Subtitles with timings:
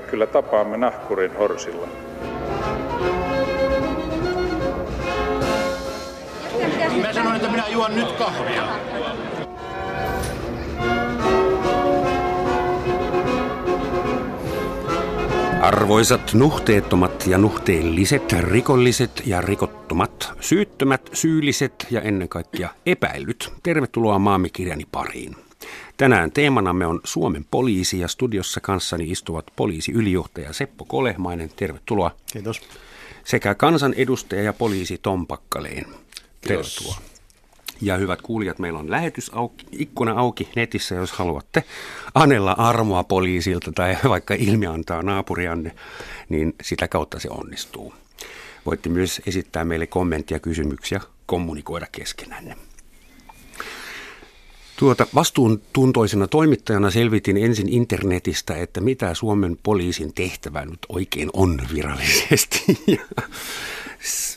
[0.00, 1.88] me kyllä tapaamme nahkurin horsilla.
[7.02, 8.62] Mä sanoin, että minä juon nyt kahvia.
[15.62, 24.84] Arvoisat nuhteettomat ja nuhteelliset, rikolliset ja rikottomat, syyttömät, syylliset ja ennen kaikkea epäilyt, tervetuloa maamikirjani
[24.92, 25.47] pariin.
[25.96, 32.10] Tänään teemanamme on Suomen poliisi ja studiossa kanssani istuvat poliisiylijohtaja Seppo Kolehmainen, tervetuloa.
[32.32, 32.60] Kiitos.
[33.24, 35.86] Sekä kansanedustaja ja poliisi Tom Pakkaleen.
[36.40, 36.94] Tervetuloa.
[36.94, 37.18] Kiitos.
[37.80, 41.64] Ja hyvät kuulijat, meillä on lähetys auki, ikkuna auki netissä, jos haluatte
[42.14, 45.74] anella armoa poliisilta tai vaikka ilmiantaa naapurianne,
[46.28, 47.94] niin sitä kautta se onnistuu.
[48.66, 52.56] Voitte myös esittää meille kommenttia, kysymyksiä, kommunikoida keskenänne.
[54.78, 62.64] Tuota, vastuuntuntoisena toimittajana selvitin ensin internetistä, että mitä Suomen poliisin tehtävä nyt oikein on virallisesti.
[62.86, 63.22] Ja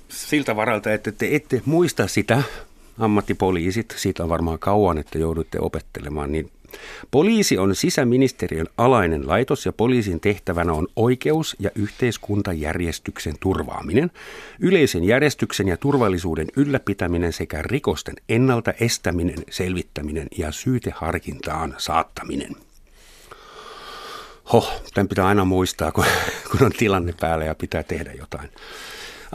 [0.10, 2.44] siltä varalta, että te ette muista sitä,
[3.00, 6.52] ammattipoliisit, siitä on varmaan kauan, että joudutte opettelemaan, niin
[7.12, 14.12] Poliisi on sisäministeriön alainen laitos ja poliisin tehtävänä on oikeus- ja yhteiskuntajärjestyksen turvaaminen,
[14.60, 22.56] yleisen järjestyksen ja turvallisuuden ylläpitäminen sekä rikosten ennalta estäminen, selvittäminen ja syyteharkintaan saattaminen.
[24.54, 26.06] Hoh, tämän pitää aina muistaa, kun,
[26.52, 28.50] kun on tilanne päällä ja pitää tehdä jotain.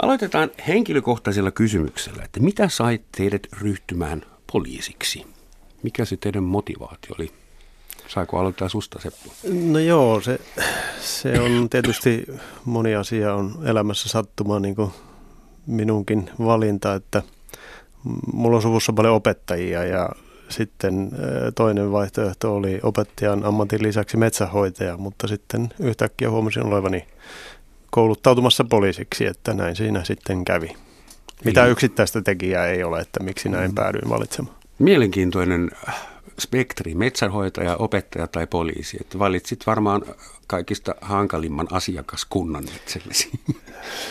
[0.02, 5.35] Aloitetaan henkilökohtaisella kysymyksellä, että mitä sai teidät ryhtymään poliisiksi?
[5.82, 7.30] Mikä se teidän motivaatio oli?
[8.08, 9.30] Saako aloittaa susta, Seppo?
[9.72, 10.40] No joo, se,
[11.00, 12.26] se on tietysti
[12.64, 14.90] moni asia on elämässä sattumaan niin kuin
[15.66, 17.22] minunkin valinta, että
[18.32, 20.08] mulla on suvussa paljon opettajia ja
[20.48, 21.10] sitten
[21.54, 27.06] toinen vaihtoehto oli opettajan ammatin lisäksi metsähoitaja, mutta sitten yhtäkkiä huomasin olevani
[27.90, 30.76] kouluttautumassa poliisiksi, että näin siinä sitten kävi.
[31.44, 33.74] Mitä yksittäistä tekijää ei ole, että miksi näin mm.
[33.74, 34.55] päädyin valitsemaan.
[34.78, 35.70] Mielenkiintoinen
[36.38, 38.96] spektri, metsänhoitaja, opettaja tai poliisi.
[39.00, 40.02] Että valitsit varmaan
[40.46, 43.30] kaikista hankalimman asiakaskunnan itsellesi.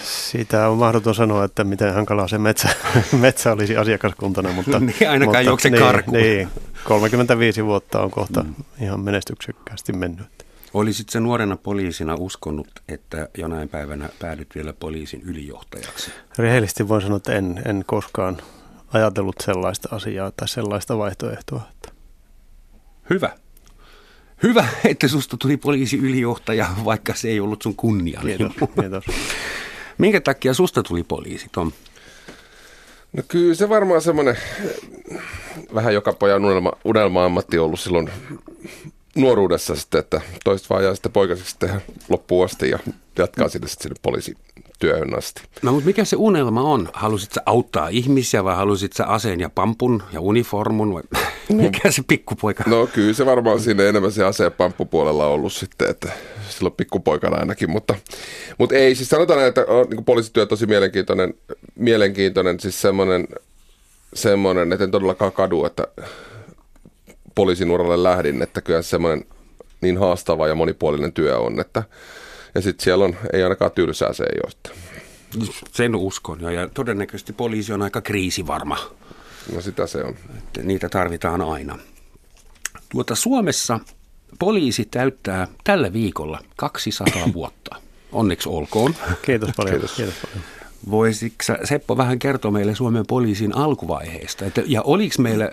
[0.04, 2.70] Siitä on mahdoton sanoa, että miten hankalaa se metsä,
[3.20, 4.80] metsä olisi asiakaskuntana, mutta...
[5.00, 6.18] niin, ainakaan mutta, juokse niin, karkuun.
[6.18, 6.48] Niin,
[6.84, 8.54] 35 vuotta on kohta mm.
[8.82, 10.28] ihan menestyksekkäästi mennyt.
[10.74, 16.12] Olisit se nuorena poliisina uskonut, että jonain päivänä päädyt vielä poliisin ylijohtajaksi?
[16.38, 18.38] Rehellisesti voin sanoa, että en, en koskaan
[18.96, 21.62] ajatellut sellaista asiaa tai sellaista vaihtoehtoa.
[23.10, 23.30] Hyvä.
[24.44, 28.22] Hyvä, että susta tuli poliisi ylijohtaja, vaikka se ei ollut sun kunnia.
[28.22, 28.52] Kiitos,
[28.82, 29.06] kiitos.
[29.98, 31.72] Minkä takia susta tuli poliisi, Tom?
[33.14, 34.38] No kyllä se varmaan semmoinen
[35.74, 38.10] vähän joka pojan unelma, unelma-ammatti ollut silloin
[39.16, 42.80] nuoruudessa sitten, että toista vaan jää sitten poikaiseksi tehdä loppuun asti ja
[43.18, 44.38] jatkaa sitten sinne poliisi
[44.80, 45.42] työhön asti.
[45.62, 46.90] No mutta mikä se unelma on?
[46.94, 51.04] Halusit sä auttaa ihmisiä vai halusit sä aseen ja pampun ja uniformun vai
[51.50, 51.64] no.
[51.64, 52.64] mikä se pikkupoika?
[52.68, 56.12] No kyllä se varmaan siinä enemmän se aseen pamppupuolella on ollut sitten, että
[56.50, 57.96] silloin pikkupoikana ainakin, mutta,
[58.58, 61.34] mutta ei, siis sanotaan, että on, niin poliisityö tosi mielenkiintoinen,
[61.76, 63.28] mielenkiintoinen siis semmoinen,
[64.14, 65.88] semmoinen, että en todellakaan kadu, että
[67.36, 69.26] poliisin uralle lähdin, että kyllä semmoinen
[69.82, 71.84] niin haastava ja monipuolinen työ on, että
[72.56, 74.76] ja sitten siellä on, ei ainakaan tylsää se ei ole.
[75.72, 78.92] Sen uskon jo, ja todennäköisesti poliisi on aika kriisivarma.
[79.54, 80.16] No sitä se on.
[80.38, 81.80] Että niitä tarvitaan aina.
[82.90, 83.80] Tuota, Suomessa
[84.40, 87.76] poliisi täyttää tällä viikolla 200 vuotta.
[88.12, 88.96] Onneksi olkoon.
[89.22, 89.74] Kiitos paljon.
[89.76, 89.96] Kiitos.
[89.96, 90.44] Kiitos paljon.
[90.92, 94.46] Voisitko Seppo vähän kertoa meille Suomen poliisin alkuvaiheesta?
[94.46, 95.50] Että, ja oliko meillä,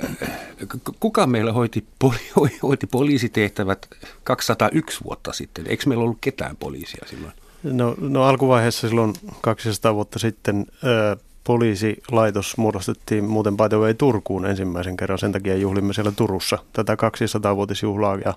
[1.01, 3.89] kuka meillä hoiti, poli, hoiti poliisitehtävät
[4.25, 5.67] 201 vuotta sitten?
[5.67, 7.33] Eikö meillä ollut ketään poliisia silloin?
[7.63, 14.47] No, no alkuvaiheessa silloin 200 vuotta sitten ö, poliisilaitos muodostettiin muuten by the way Turkuun
[14.47, 15.19] ensimmäisen kerran.
[15.19, 18.19] Sen takia juhlimme siellä Turussa tätä 200-vuotisjuhlaa.
[18.25, 18.35] Ja,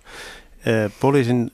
[0.68, 1.52] ö, poliisin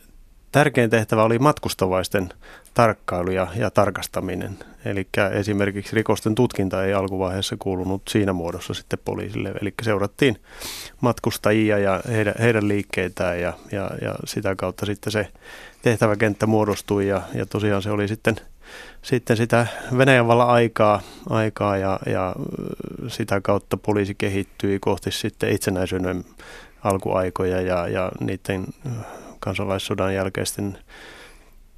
[0.52, 2.30] tärkein tehtävä oli matkustavaisten
[2.74, 4.58] tarkkailu ja, ja tarkastaminen.
[4.86, 9.54] Eli esimerkiksi rikosten tutkinta ei alkuvaiheessa kuulunut siinä muodossa sitten poliisille.
[9.62, 10.38] Eli seurattiin
[11.02, 15.28] matkustajia ja heidän, heidän liikkeitään ja, ja, ja sitä kautta sitten se
[15.82, 18.36] tehtäväkenttä muodostui ja, ja tosiaan se oli sitten,
[19.02, 19.68] sitten sitä
[19.98, 22.36] Venäjän vallan aikaa, aikaa ja, ja
[23.08, 26.26] sitä kautta poliisi kehittyi kohti sitten itsenäisyyden
[26.84, 28.66] alkuaikoja ja, ja niiden
[29.42, 30.78] kansalaissodan jälkeisten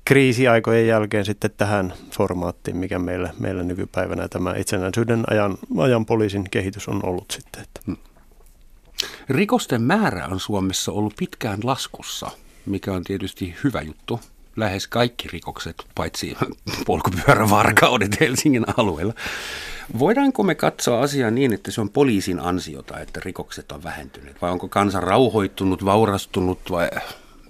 [0.06, 6.88] kriisiaikojen jälkeen sitten tähän formaattiin, mikä meillä, meillä nykypäivänä tämä itsenäisyyden ajan, ajan poliisin kehitys
[6.88, 7.64] on ollut sitten.
[7.64, 7.80] Että.
[7.86, 7.98] Hmm.
[9.30, 12.32] Rikosten määrä on Suomessa ollut pitkään laskussa,
[12.66, 14.20] mikä on tietysti hyvä juttu.
[14.56, 16.38] lähes kaikki rikokset, paitsi
[16.88, 19.14] polkupyörävarkaudet Helsingin alueella.
[20.00, 24.42] Voidaanko me katsoa asiaa niin, että se on poliisin ansiota, että rikokset on vähentyneet?
[24.42, 26.90] Vai onko kansa rauhoittunut, vaurastunut vai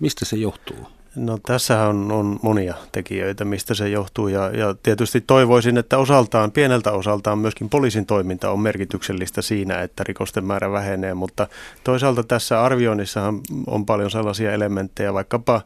[0.04, 0.88] mistä se johtuu?
[1.16, 6.52] No tässä on, on monia tekijöitä, mistä se johtuu ja, ja tietysti toivoisin, että osaltaan,
[6.52, 11.48] pieneltä osaltaan myöskin poliisin toiminta on merkityksellistä siinä, että rikosten määrä vähenee, mutta
[11.84, 15.62] toisaalta tässä arvioinnissahan on paljon sellaisia elementtejä, vaikkapa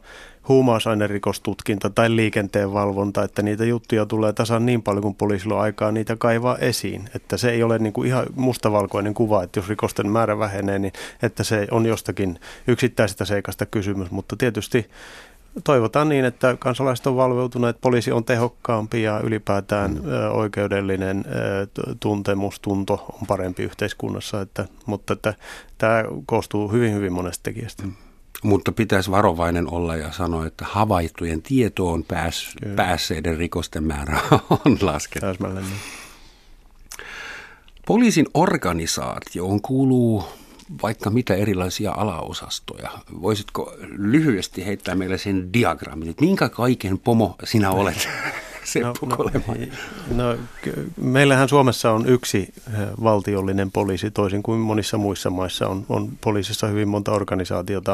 [0.48, 5.92] huumausainerikostutkinta tai liikenteen valvonta, että niitä juttuja tulee tasan niin paljon kuin poliisilla on aikaa
[5.92, 7.10] niitä kaivaa esiin.
[7.14, 10.92] Että se ei ole niin kuin ihan mustavalkoinen kuva, että jos rikosten määrä vähenee, niin
[11.22, 14.90] että se on jostakin yksittäisestä seikasta kysymys, mutta tietysti
[15.64, 20.00] toivotaan niin, että kansalaiset on valveutuneet, poliisi on tehokkaampi ja ylipäätään mm.
[20.32, 21.24] oikeudellinen
[22.00, 25.34] tuntemus, tunto on parempi yhteiskunnassa, että, mutta että
[25.78, 27.82] tämä koostuu hyvin, hyvin monesta tekijästä.
[27.82, 28.07] Mm.
[28.42, 34.20] Mutta pitäisi varovainen olla ja sanoa, että havaittujen tietoon pääs, päässeiden rikosten määrä
[34.64, 35.40] on laskenut.
[35.40, 35.64] Niin.
[37.86, 40.24] Poliisin organisaatioon kuuluu
[40.82, 42.90] vaikka mitä erilaisia alaosastoja.
[43.22, 48.08] Voisitko lyhyesti heittää meille sen diagrammin, että minkä kaiken pomo sinä olet?
[48.68, 50.38] Seppo no, no, no,
[50.96, 55.68] meillähän Suomessa on yksi eh, valtiollinen poliisi, toisin kuin monissa muissa maissa.
[55.68, 57.92] On, on poliisissa hyvin monta organisaatiota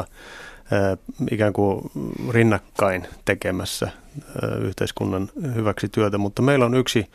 [0.71, 0.97] eh,
[1.31, 1.91] ikään kuin
[2.29, 7.09] rinnakkain tekemässä eh, yhteiskunnan hyväksi työtä, mutta meillä on yksi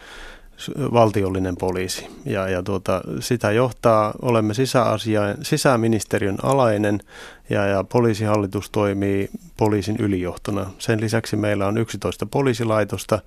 [0.93, 2.07] valtiollinen poliisi.
[2.25, 7.01] Ja, ja tuota, sitä johtaa, olemme sisäasiain, sisäministeriön alainen
[7.51, 10.71] ja, ja poliisihallitus toimii poliisin ylijohtona.
[10.79, 13.19] Sen lisäksi meillä on 11 poliisilaitosta,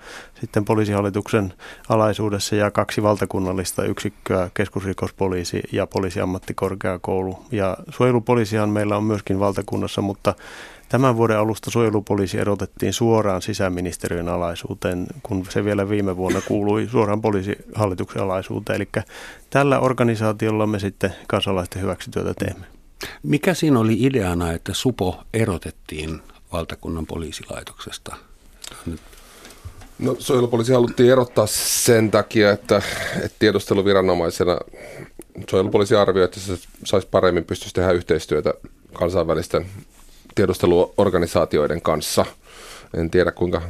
[0.42, 1.54] sitten poliisihallituksen
[1.90, 7.46] alaisuudessa ja kaksi valtakunnallista yksikköä, keskusrikospoliisi ja poliisiammattikorkeakoulu.
[7.52, 10.34] Ja suojelupoliisihan meillä on myöskin valtakunnassa, mutta
[10.94, 17.22] Tämän vuoden alusta suojelupoliisi erotettiin suoraan sisäministeriön alaisuuteen, kun se vielä viime vuonna kuului suoraan
[17.22, 18.76] poliisihallituksen alaisuuteen.
[18.76, 19.04] Eli
[19.50, 22.66] tällä organisaatiolla me sitten kansalaisten hyväksityötä teemme.
[23.24, 28.16] Mikä siinä oli ideana, että Supo erotettiin valtakunnan poliisilaitoksesta?
[30.00, 32.82] No suojelupoliisi haluttiin erottaa sen takia, että,
[33.16, 34.58] että tiedusteluviranomaisena
[35.50, 38.54] suojelupoliisi arvioi, että se saisi paremmin pystyisi tehdä yhteistyötä
[38.94, 39.66] kansainvälisten
[40.36, 42.26] tiedusteluorganisaatioiden kanssa.
[42.98, 43.62] En tiedä kuinka,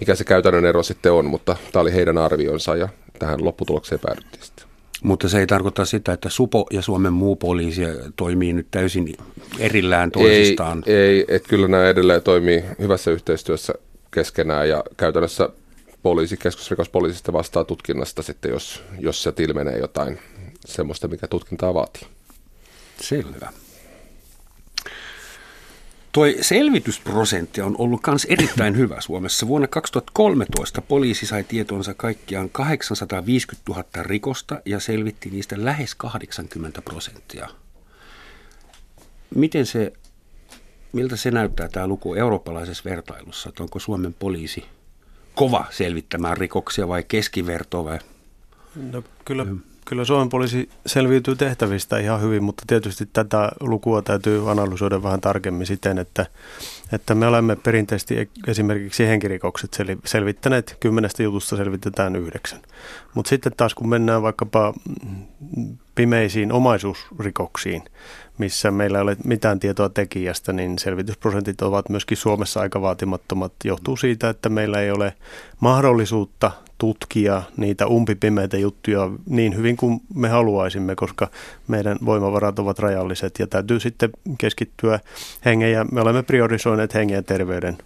[0.00, 2.88] mikä se käytännön ero sitten on, mutta tämä oli heidän arvionsa ja
[3.18, 4.66] tähän lopputulokseen päädyttiin sitten.
[5.02, 7.82] Mutta se ei tarkoita sitä, että Supo ja Suomen muu poliisi
[8.16, 9.16] toimii nyt täysin
[9.58, 10.82] erillään toisistaan.
[10.86, 13.72] Ei, ei että kyllä nämä edelleen toimii hyvässä yhteistyössä
[14.10, 15.48] keskenään ja käytännössä
[16.02, 20.18] poliisi, keskusrikospoliisista vastaa tutkinnasta sitten, jos, jos se ilmenee jotain
[20.66, 22.06] semmoista, mikä tutkintaa vaatii.
[23.00, 23.52] Selvä.
[26.16, 29.48] Tuo selvitysprosentti on ollut myös erittäin hyvä Suomessa.
[29.48, 37.48] Vuonna 2013 poliisi sai tietonsa kaikkiaan 850 000 rikosta ja selvitti niistä lähes 80 prosenttia.
[39.34, 39.92] Miten se,
[40.92, 43.48] miltä se näyttää tämä luku eurooppalaisessa vertailussa?
[43.48, 44.64] Että onko Suomen poliisi
[45.34, 47.98] kova selvittämään rikoksia vai keskiverto vai?
[48.92, 54.50] No, kyllä mm Kyllä Suomen poliisi selviytyy tehtävistä ihan hyvin, mutta tietysti tätä lukua täytyy
[54.50, 56.26] analysoida vähän tarkemmin siten, että,
[56.92, 62.60] että me olemme perinteisesti esimerkiksi henkirikokset selvittäneet, kymmenestä jutusta selvitetään yhdeksän.
[63.14, 64.74] Mutta sitten taas kun mennään vaikkapa
[65.94, 67.82] pimeisiin omaisuusrikoksiin,
[68.38, 73.52] missä meillä ei ole mitään tietoa tekijästä, niin selvitysprosentit ovat myöskin Suomessa aika vaatimattomat.
[73.64, 75.14] Johtuu siitä, että meillä ei ole
[75.60, 81.30] mahdollisuutta tutkia niitä umpipimeitä juttuja niin hyvin kuin me haluaisimme, koska
[81.68, 85.00] meidän voimavarat ovat rajalliset ja täytyy sitten keskittyä
[85.44, 87.78] hengen ja me olemme priorisoineet hengen ja terveyden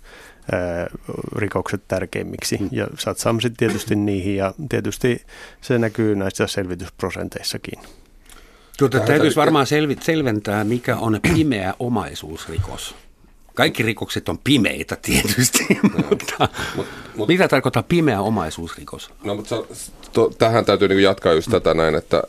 [1.37, 2.69] rikokset tärkeimmiksi mm.
[2.73, 5.23] ja satsaamme sitten tietysti niihin ja tietysti
[5.61, 7.81] se näkyy näissä selvitysprosenteissakin.
[8.79, 9.67] Tuota, täytyisi varmaan
[10.01, 12.95] selventää, mikä on pimeä omaisuusrikos.
[13.55, 15.67] Kaikki rikokset on pimeitä tietysti,
[16.11, 19.11] mutta mut, mut, mitä tarkoittaa pimeä omaisuusrikos?
[19.25, 19.57] No, mutta
[20.13, 22.23] to, tähän täytyy niin jatkaa just tätä näin, että,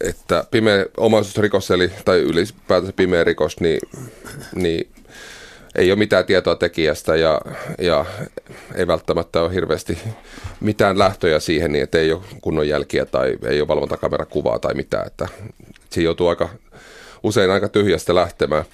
[0.00, 3.80] että pimeä omaisuusrikos, eli, tai ylipäätänsä pimeä rikos, niin,
[4.54, 4.88] niin
[5.74, 7.40] ei ole mitään tietoa tekijästä ja,
[7.78, 8.04] ja
[8.74, 9.98] ei välttämättä ole hirveästi
[10.60, 15.06] mitään lähtöjä siihen, niin että ei ole kunnon jälkiä tai ei ole valvontakamerakuvaa tai mitään,
[15.06, 15.28] että
[15.90, 16.48] siinä joutuu aika,
[17.22, 18.64] usein aika tyhjästä lähtemään.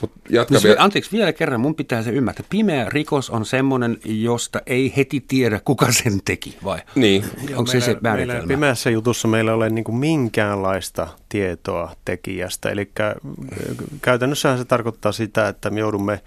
[0.00, 0.82] Mut jatka no, vielä.
[0.82, 2.46] Anteeksi, vielä kerran, mun pitää se ymmärtää.
[2.50, 6.78] Pimeä rikos on semmoinen, josta ei heti tiedä, kuka sen teki, vai?
[6.94, 7.24] Niin.
[7.56, 8.32] Onko se se määritelmä?
[8.32, 12.70] Meillä, pimeässä jutussa meillä ei ole niin kuin minkäänlaista tietoa tekijästä.
[12.70, 12.90] Eli
[14.02, 16.20] käytännössähän se tarkoittaa sitä, että me joudumme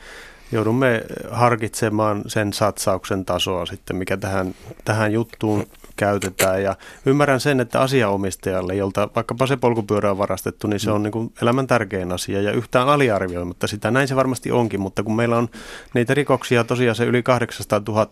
[0.52, 5.68] joudumme harkitsemaan sen satsauksen tasoa sitten, mikä tähän, tähän juttuun
[6.00, 6.64] käytetään.
[6.64, 6.76] Ja
[7.06, 11.34] ymmärrän sen, että asiaomistajalle, jolta vaikkapa se polkupyörä on varastettu, niin se on niin kuin
[11.42, 13.92] elämän tärkein asia ja yhtään aliarvioimatta sitä.
[13.92, 15.50] Näin se varmasti onkin, mutta kun meillä on
[15.94, 18.08] niitä rikoksia tosiaan se yli 800 000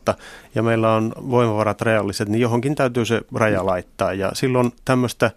[0.55, 4.13] ja meillä on voimavarat reaaliset, niin johonkin täytyy se raja laittaa.
[4.13, 5.31] Ja silloin tämmöistä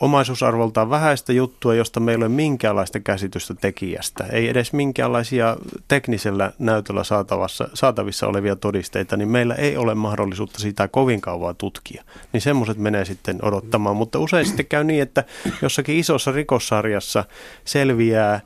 [0.00, 5.56] omaisuusarvoltaan vähäistä juttua, josta meillä ei ole minkäänlaista käsitystä tekijästä, ei edes minkäänlaisia
[5.88, 12.04] teknisellä näytöllä saatavassa, saatavissa olevia todisteita, niin meillä ei ole mahdollisuutta sitä kovin kauan tutkia.
[12.32, 15.24] Niin semmoiset menee sitten odottamaan, mutta usein sitten käy niin, että
[15.62, 17.24] jossakin isossa rikossarjassa
[17.64, 18.40] selviää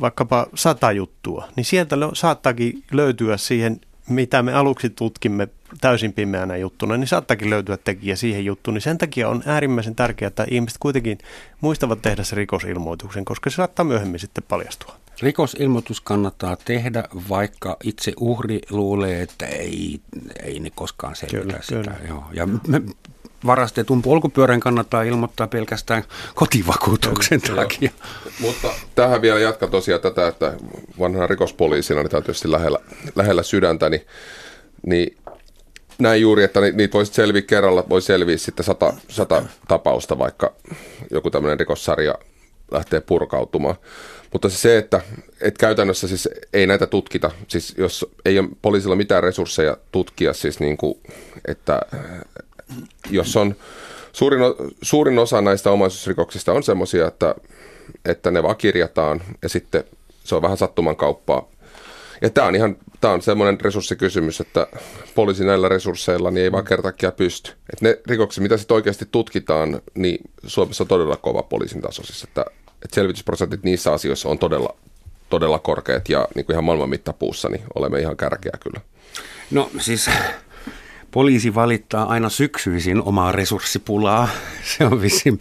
[0.00, 5.48] vaikkapa sata juttua, niin sieltä saattaakin löytyä siihen mitä me aluksi tutkimme
[5.80, 8.74] täysin pimeänä juttuna, niin saattakin löytyä tekijä siihen juttuun.
[8.74, 11.18] Niin sen takia on äärimmäisen tärkeää, että ihmiset kuitenkin
[11.60, 14.96] muistavat tehdä se rikosilmoituksen, koska se saattaa myöhemmin sitten paljastua.
[15.22, 20.00] Rikosilmoitus kannattaa tehdä, vaikka itse uhri luulee, että ei,
[20.42, 21.80] ei ne koskaan selvitä sitä.
[21.80, 21.96] Kyllä.
[22.08, 22.24] Joo.
[22.32, 22.82] Ja me,
[23.46, 27.90] varastetun polkupyörän kannattaa ilmoittaa pelkästään kotivakuutuksen Kyllä, takia.
[28.40, 30.54] Mutta tähän vielä jatkan tosiaan tätä, että
[30.98, 32.78] vanhana rikospoliisina, niin tietysti lähellä,
[33.14, 34.06] lähellä sydäntä, niin,
[34.86, 35.16] niin
[35.98, 40.52] näin juuri, että niitä voisi selviä kerralla, voi selviä sitten sata, sata tapausta, vaikka
[41.10, 42.14] joku tämmöinen rikossarja
[42.70, 43.76] lähtee purkautumaan.
[44.32, 45.00] Mutta se, että,
[45.40, 50.60] että käytännössä siis ei näitä tutkita, siis jos ei ole poliisilla mitään resursseja tutkia, siis
[50.60, 51.00] niin kuin,
[51.48, 51.80] että
[53.10, 53.56] jos on
[54.12, 54.40] suurin,
[54.82, 57.34] suurin osa näistä omaisuusrikoksista on semmoisia, että,
[58.04, 59.84] että ne vaan kirjataan ja sitten
[60.24, 61.48] se on vähän sattuman kauppaa.
[62.22, 64.66] Ja tämä on ihan tämä on semmoinen resurssikysymys, että
[65.14, 67.52] poliisi näillä resursseilla niin ei vaan kertakia pysty.
[67.72, 72.02] Et ne rikokset, mitä sitten oikeasti tutkitaan, niin Suomessa on todella kova poliisin taso.
[72.02, 72.44] Siis että,
[72.84, 74.76] että selvitysprosentit niissä asioissa on todella,
[75.30, 78.80] todella korkeat ja niin kuin ihan maailman mittapuussa, niin olemme ihan kärkeä kyllä.
[79.50, 80.10] No siis
[81.14, 84.28] Poliisi valittaa aina syksyisin omaa resurssipulaa.
[84.76, 85.38] Se on vissiin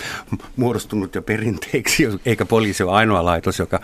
[0.56, 3.80] muodostunut jo perinteeksi, eikä poliisi ole ainoa laitos, joka,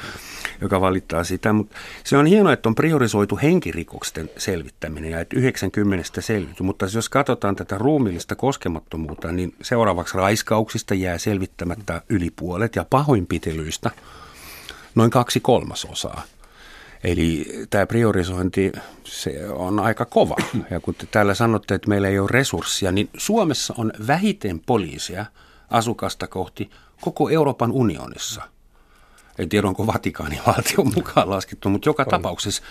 [0.62, 1.54] joka valittaa sitä.
[1.54, 6.64] Mutta se on hienoa, että on priorisoitu henkirikoksen selvittäminen ja että 90 selvity.
[6.64, 13.92] Mutta jos katsotaan tätä ruumillista koskemattomuutta, niin seuraavaksi raiskauksista jää selvittämättä yli puolet ja pahoinpitelyistä
[14.96, 16.24] noin kaksi kolmasosaa.
[17.04, 18.72] Eli tämä priorisointi
[19.04, 20.36] se on aika kova.
[20.72, 25.26] Ja kun te täällä sanotte, että meillä ei ole resursseja, niin Suomessa on vähiten poliisia
[25.70, 26.70] asukasta kohti
[27.02, 28.42] koko Euroopan unionissa.
[29.38, 32.10] En tiedä, onko Vatikaanin valtio mukaan laskettu, mutta joka on.
[32.10, 32.64] tapauksessa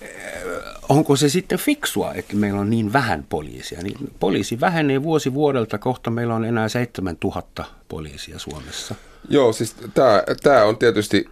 [0.00, 0.10] eh,
[0.88, 3.82] onko se sitten fiksua, että meillä on niin vähän poliisia?
[3.82, 8.94] Niin poliisi vähenee vuosi vuodelta, kohta meillä on enää 7000 poliisia Suomessa.
[9.28, 9.76] Joo, siis
[10.42, 11.28] tämä on tietysti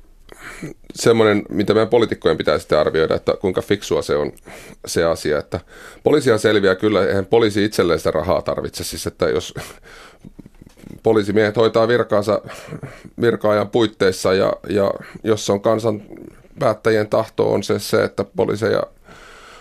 [0.95, 4.33] semmoinen, mitä meidän poliitikkojen pitää sitten arvioida, että kuinka fiksua se on
[4.87, 5.61] se asia, että
[6.03, 9.55] poliisia selviää kyllä, eihän poliisi itselleen sitä rahaa tarvitse, siis että jos
[11.03, 12.43] poliisimiehet hoitaa virkaansa
[13.21, 14.93] virkaajan puitteissa ja, ja
[15.25, 16.03] jos on kansan
[16.59, 18.83] päättäjien tahto on se, se, että poliiseja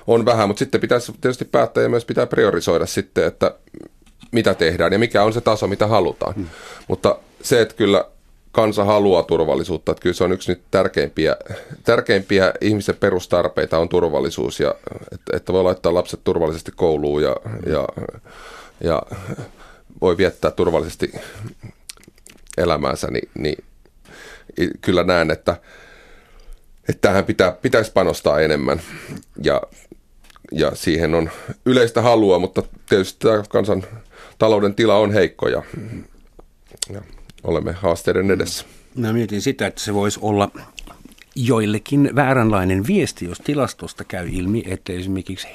[0.07, 3.55] on vähän, mutta sitten pitäisi tietysti päättäjien myös pitää priorisoida sitten, että
[4.31, 6.33] mitä tehdään ja mikä on se taso, mitä halutaan.
[6.35, 6.47] Hmm.
[6.87, 8.05] Mutta se, että kyllä
[8.57, 9.91] kansa haluaa turvallisuutta.
[9.91, 11.35] Että kyllä se on yksi nyt tärkeimpiä,
[11.83, 14.75] tärkeimpiä ihmisen perustarpeita on turvallisuus ja
[15.11, 17.35] että, että voi laittaa lapset turvallisesti kouluun ja,
[17.65, 17.87] ja,
[18.83, 19.01] ja
[20.01, 21.11] voi viettää turvallisesti
[22.57, 23.63] elämäänsä, niin, niin
[24.81, 25.57] kyllä näen, että,
[26.89, 28.81] että tähän pitää, pitäisi panostaa enemmän
[29.43, 29.61] ja,
[30.51, 31.29] ja siihen on
[31.65, 33.83] yleistä halua, mutta tietysti tämä kansan
[34.37, 35.63] talouden tila on heikko ja,
[36.93, 37.01] ja
[37.47, 38.65] olemme haasteiden edessä.
[38.95, 40.51] Mä mietin sitä, että se voisi olla
[41.35, 45.47] joillekin vääränlainen viesti, jos tilastosta käy ilmi, että esimerkiksi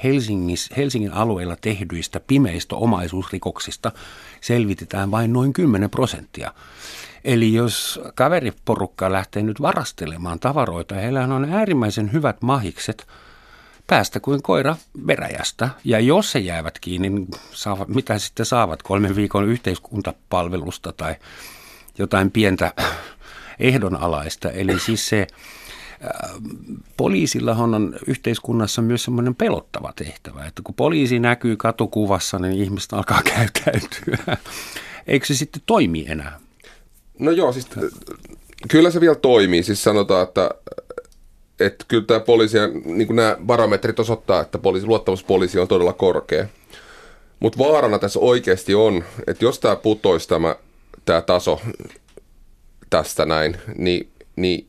[0.77, 3.91] Helsingin alueella tehdyistä pimeistä omaisuusrikoksista
[4.41, 6.53] selvitetään vain noin 10 prosenttia.
[7.23, 13.07] Eli jos kaveriporukka lähtee nyt varastelemaan tavaroita, heillä on äärimmäisen hyvät mahikset
[13.87, 14.75] päästä kuin koira
[15.07, 15.69] veräjästä.
[15.83, 18.83] Ja jos he jäävät kiinni, niin saavat, mitä sitten saavat?
[18.83, 21.15] Kolmen viikon yhteiskuntapalvelusta tai
[21.97, 22.73] jotain pientä
[23.59, 24.51] ehdonalaista.
[24.51, 25.27] Eli siis se
[26.03, 26.31] äh,
[26.97, 33.21] poliisillahan on yhteiskunnassa myös semmoinen pelottava tehtävä, että kun poliisi näkyy katukuvassa, niin ihmiset alkaa
[33.35, 34.37] käyttäytyä.
[35.07, 36.39] Eikö se sitten toimi enää?
[37.19, 37.67] No joo, siis
[38.69, 39.63] kyllä se vielä toimii.
[39.63, 40.49] Siis sanotaan, että,
[41.59, 46.45] että kyllä tämä poliisi, niin kuin nämä barometrit osoittaa, että poliisi, luottamuspoliisi on todella korkea.
[47.39, 50.55] Mutta vaarana tässä oikeasti on, että jos tämä putoisi tämä
[51.05, 51.61] tämä taso
[52.89, 54.67] tästä näin, niin, niin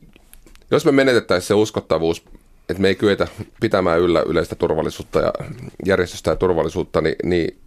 [0.71, 2.23] jos me menetettäisiin se uskottavuus
[2.69, 3.27] että me ei kyetä
[3.61, 5.33] pitämään yllä yleistä turvallisuutta ja
[5.85, 7.57] järjestystä ja turvallisuutta, niin, niin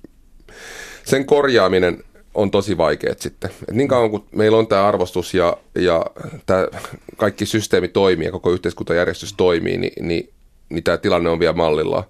[1.04, 3.50] sen korjaaminen on tosi vaikeaa sitten.
[3.68, 6.06] Et niin kauan kuin meillä on tämä arvostus ja, ja
[6.46, 6.66] tämä
[7.16, 10.30] kaikki systeemi toimii ja koko yhteiskuntajärjestys toimii, niin, niin,
[10.68, 12.04] niin tämä tilanne on vielä mallilla.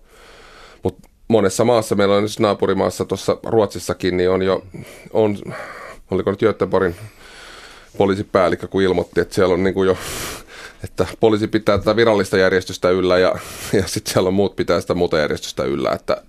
[0.82, 4.66] Mutta monessa maassa, meillä on nyt naapurimaassa tuossa Ruotsissakin, niin on jo,
[5.12, 5.38] on,
[6.10, 6.96] oliko nyt Göteborgin
[7.98, 9.96] poliisipäällikkö, kun ilmoitti, että siellä on niin kuin jo
[10.84, 13.34] että poliisi pitää tätä virallista järjestystä yllä ja,
[13.72, 15.90] ja sitten siellä on muut pitää sitä muuta järjestystä yllä.
[15.90, 16.22] Että,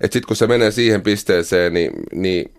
[0.00, 2.54] että sitten kun se menee siihen pisteeseen, niin, niin,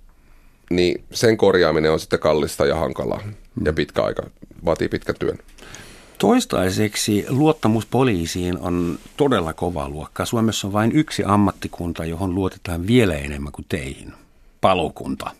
[0.69, 3.21] niin sen korjaaminen on sitten kallista ja hankalaa
[3.65, 4.23] ja pitkä aika,
[4.65, 5.37] vaatii pitkä työn.
[6.17, 10.25] Toistaiseksi luottamus poliisiin on todella kova luokka.
[10.25, 14.13] Suomessa on vain yksi ammattikunta, johon luotetaan vielä enemmän kuin teihin.
[14.61, 15.31] Palokunta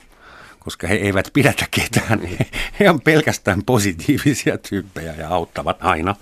[0.65, 2.21] koska he eivät pidätä ketään.
[2.79, 6.15] He on pelkästään positiivisia tyyppejä ja auttavat aina.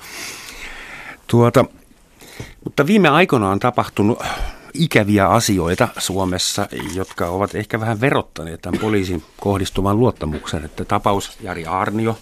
[1.28, 1.66] Tuota,
[2.64, 4.24] mutta viime aikoina on tapahtunut
[4.74, 10.66] ikäviä asioita Suomessa, jotka ovat ehkä vähän verottaneet tämän poliisin kohdistuvan luottamuksen.
[10.66, 12.18] Että tapaus Jari Arnio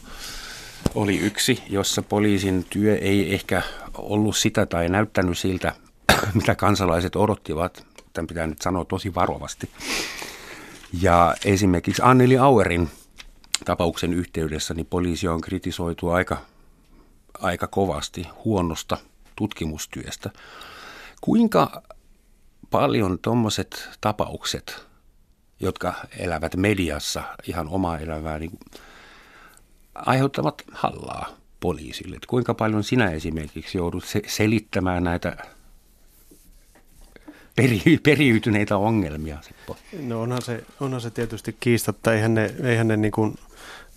[0.95, 3.61] oli yksi, jossa poliisin työ ei ehkä
[3.97, 5.75] ollut sitä tai näyttänyt siltä,
[6.33, 7.85] mitä kansalaiset odottivat.
[8.13, 9.69] Tämän pitää nyt sanoa tosi varovasti.
[10.93, 12.89] Ja esimerkiksi Anneli Auerin
[13.65, 16.37] tapauksen yhteydessä niin poliisi on kritisoitu aika,
[17.39, 18.97] aika kovasti huonosta
[19.35, 20.29] tutkimustyöstä.
[21.21, 21.83] Kuinka
[22.69, 24.85] paljon tuommoiset tapaukset,
[25.59, 28.59] jotka elävät mediassa ihan omaa elämää, niin
[29.95, 31.29] aiheuttavat hallaa
[31.59, 32.17] poliisille?
[32.27, 35.37] kuinka paljon sinä esimerkiksi joudut selittämään näitä
[37.61, 39.77] peri, periytyneitä ongelmia, Seppo?
[40.03, 42.13] No onhan se, onhan se tietysti kiistatta.
[42.13, 43.35] Eihän ne, eihän ne niin kuin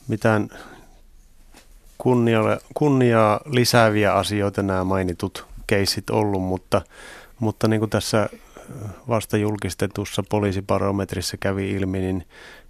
[0.08, 0.48] mitään
[1.98, 6.82] kunniaa, kunniaa lisääviä asioita nämä mainitut keissit ollut, mutta,
[7.38, 8.28] mutta niin kuin tässä
[9.08, 12.24] vasta julkistetussa poliisibarometrissa kävi ilmi, niin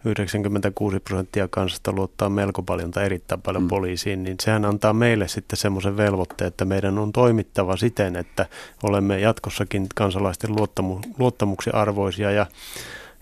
[0.05, 3.69] 96 prosenttia kansasta luottaa melko paljon tai erittäin paljon mm.
[3.69, 8.47] poliisiin, niin sehän antaa meille sitten semmoisen velvoitteen, että meidän on toimittava siten, että
[8.83, 12.31] olemme jatkossakin kansalaisten luottamu, luottamuksen arvoisia.
[12.31, 12.47] Ja,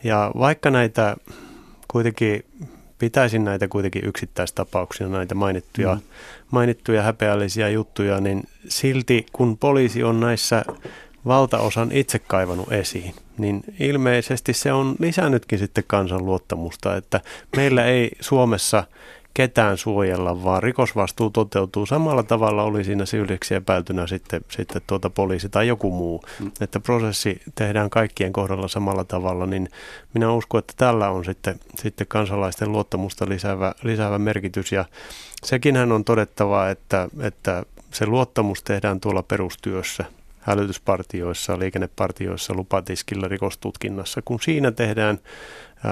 [0.04, 1.16] ja vaikka näitä
[1.88, 2.44] kuitenkin
[2.98, 6.00] pitäisin näitä kuitenkin yksittäistapauksia, näitä mainittuja, mm.
[6.50, 10.64] mainittuja häpeällisiä juttuja, niin silti kun poliisi on näissä
[11.26, 17.20] valtaosan itse kaivannut esiin, niin ilmeisesti se on lisännytkin sitten kansan luottamusta, että
[17.56, 18.84] meillä ei Suomessa
[19.34, 25.48] ketään suojella, vaan rikosvastuu toteutuu samalla tavalla, oli siinä syylliseksi epäiltynä sitten, sitten tuota poliisi
[25.48, 26.24] tai joku muu.
[26.40, 26.50] Mm.
[26.60, 29.68] Että prosessi tehdään kaikkien kohdalla samalla tavalla, niin
[30.14, 34.72] minä uskon, että tällä on sitten, sitten kansalaisten luottamusta lisäävä, lisäävä merkitys.
[34.72, 34.84] Ja
[35.44, 40.04] sekinhän on todettava, että, että se luottamus tehdään tuolla perustyössä
[40.42, 44.22] hälytyspartioissa, liikennepartioissa, lupatiskillä, rikostutkinnassa.
[44.24, 45.18] Kun siinä tehdään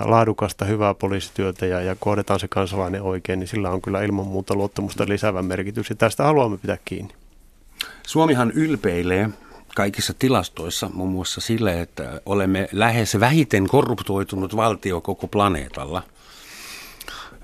[0.05, 4.55] laadukasta, hyvää poliisityötä ja, ja kohdetaan se kansalainen oikein, niin sillä on kyllä ilman muuta
[4.55, 7.15] luottamusta lisäävä merkitys ja tästä haluamme pitää kiinni.
[8.07, 9.29] Suomihan ylpeilee
[9.75, 16.03] kaikissa tilastoissa muun muassa sille, että olemme lähes vähiten korruptoitunut valtio koko planeetalla–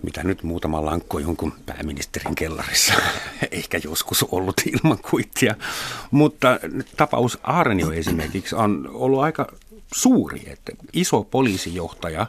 [0.02, 2.94] mitä nyt muutama lankko jonkun pääministerin kellarissa,
[3.50, 5.54] ehkä joskus ollut ilman kuittia.
[6.10, 6.58] Mutta
[6.96, 9.46] tapaus Arnio esimerkiksi on ollut aika
[9.94, 12.26] suuri, että iso poliisijohtaja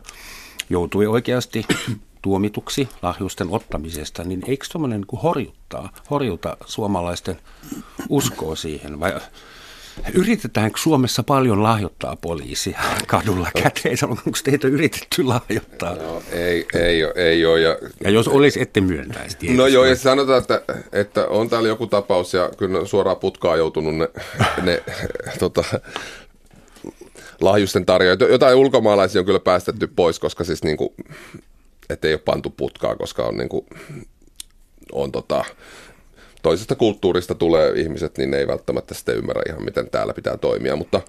[0.69, 1.65] joutui oikeasti
[2.21, 7.37] tuomituksi lahjusten ottamisesta, niin eikö tuommoinen niin horjuttaa, horjuta suomalaisten
[8.09, 8.99] uskoa siihen?
[8.99, 9.13] Vai
[10.13, 13.97] Yritetäänkö Suomessa paljon lahjoittaa poliisia kadulla käteen?
[14.03, 15.95] Onko teitä yritetty lahjoittaa?
[15.95, 17.61] No, ei, ei, ole, ei ole.
[17.61, 19.37] Ja, ja jos olisi, ette myöntäisi.
[19.55, 23.95] No joo, ja sanotaan, että, että on täällä joku tapaus ja kyllä suoraan putkaan joutunut
[23.95, 24.09] ne,
[24.61, 24.83] ne
[25.39, 25.63] tota,
[27.41, 28.19] lahjusten tarjoajat.
[28.19, 30.89] Jotain ulkomaalaisia on kyllä päästetty pois, koska siis niin kuin,
[31.89, 33.65] ettei ole pantu putkaa, koska on niin kuin,
[34.91, 35.45] on tota,
[36.41, 40.75] toisesta kulttuurista tulee ihmiset, niin ne ei välttämättä sitten ymmärrä ihan, miten täällä pitää toimia,
[40.75, 41.01] mutta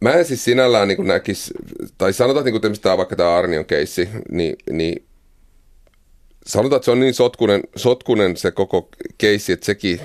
[0.00, 1.54] mä en siis sinällään niin näkisi,
[1.98, 5.06] tai sanotaan niin tämä vaikka tämä Arnion keissi, niin, niin
[6.46, 10.00] sanotaan, että se on niin sotkunen, sotkunen se koko keissi, että sekin,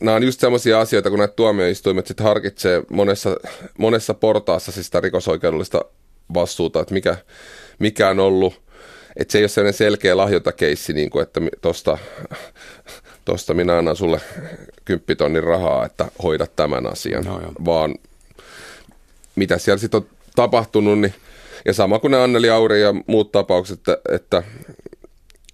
[0.00, 3.36] nämä on just sellaisia asioita, kun näitä tuomioistuimet sitten harkitsee monessa,
[3.78, 5.84] monessa portaassa siis sitä rikosoikeudellista
[6.34, 7.16] vastuuta, että mikä,
[7.78, 8.61] mikä on ollut
[9.16, 11.98] että se ei ole sellainen selkeä lahjontakeissi, niin kuin, että tosta,
[13.24, 14.20] tosta minä annan sulle
[14.84, 17.94] kymppitonnin rahaa, että hoida tämän asian, no, vaan
[19.36, 21.14] mitä siellä sitten on tapahtunut, niin,
[21.64, 24.42] ja sama kuin ne Anneli Auri ja muut tapaukset, että, että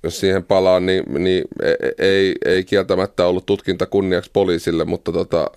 [0.03, 5.51] jos siihen palaan, niin, niin e- ei, ei kieltämättä ollut tutkinta kunniaksi poliisille, mutta, tota,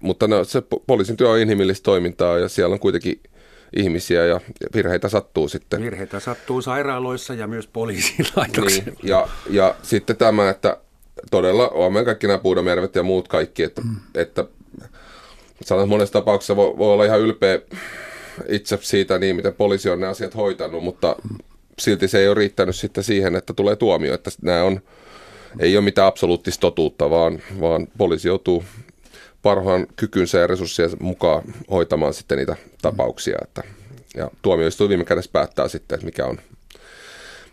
[0.00, 3.20] mutta no, se poliisin työ on inhimillistä toimintaa ja siellä on kuitenkin
[3.76, 4.40] ihmisiä ja
[4.74, 5.82] virheitä sattuu sitten.
[5.82, 8.84] Virheitä sattuu sairaaloissa ja myös poliisilaitoksilla.
[8.84, 10.76] Niin, ja, ja sitten tämä, että
[11.30, 13.96] todella olemme kaikki nämä puudamervet ja muut kaikki, että, mm.
[14.14, 14.44] että
[15.64, 17.60] sanotaan, monessa tapauksessa voi, voi olla ihan ylpeä
[18.48, 21.16] itse siitä niin, miten poliisi on ne asiat hoitanut, mutta
[21.78, 24.80] silti se ei ole riittänyt sitten siihen, että tulee tuomio, että nämä on,
[25.58, 28.64] ei ole mitään absoluuttista totuutta, vaan, vaan poliisi joutuu
[29.42, 33.38] parhaan kykynsä ja resurssien mukaan hoitamaan sitten niitä tapauksia.
[33.42, 33.62] Että,
[34.16, 36.38] ja tuomioistuin viime kädessä päättää sitten, että mikä on,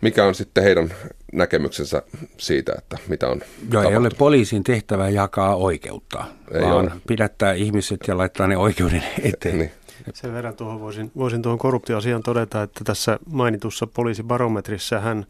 [0.00, 0.94] mikä on sitten heidän
[1.32, 2.02] näkemyksensä
[2.38, 3.40] siitä, että mitä on
[3.72, 6.24] Joo, ei ole poliisin tehtävä jakaa oikeutta,
[6.54, 6.90] ei vaan ole.
[7.06, 9.58] pidättää ihmiset ja laittaa ne oikeuden eteen.
[9.58, 9.70] Niin.
[10.14, 15.26] Sen verran tuohon voisin, voisin tuohon korruptioasiaan todeta, että tässä mainitussa poliisibarometrissa hän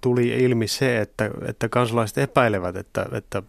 [0.00, 3.42] tuli ilmi se, että, että kansalaiset epäilevät, että, että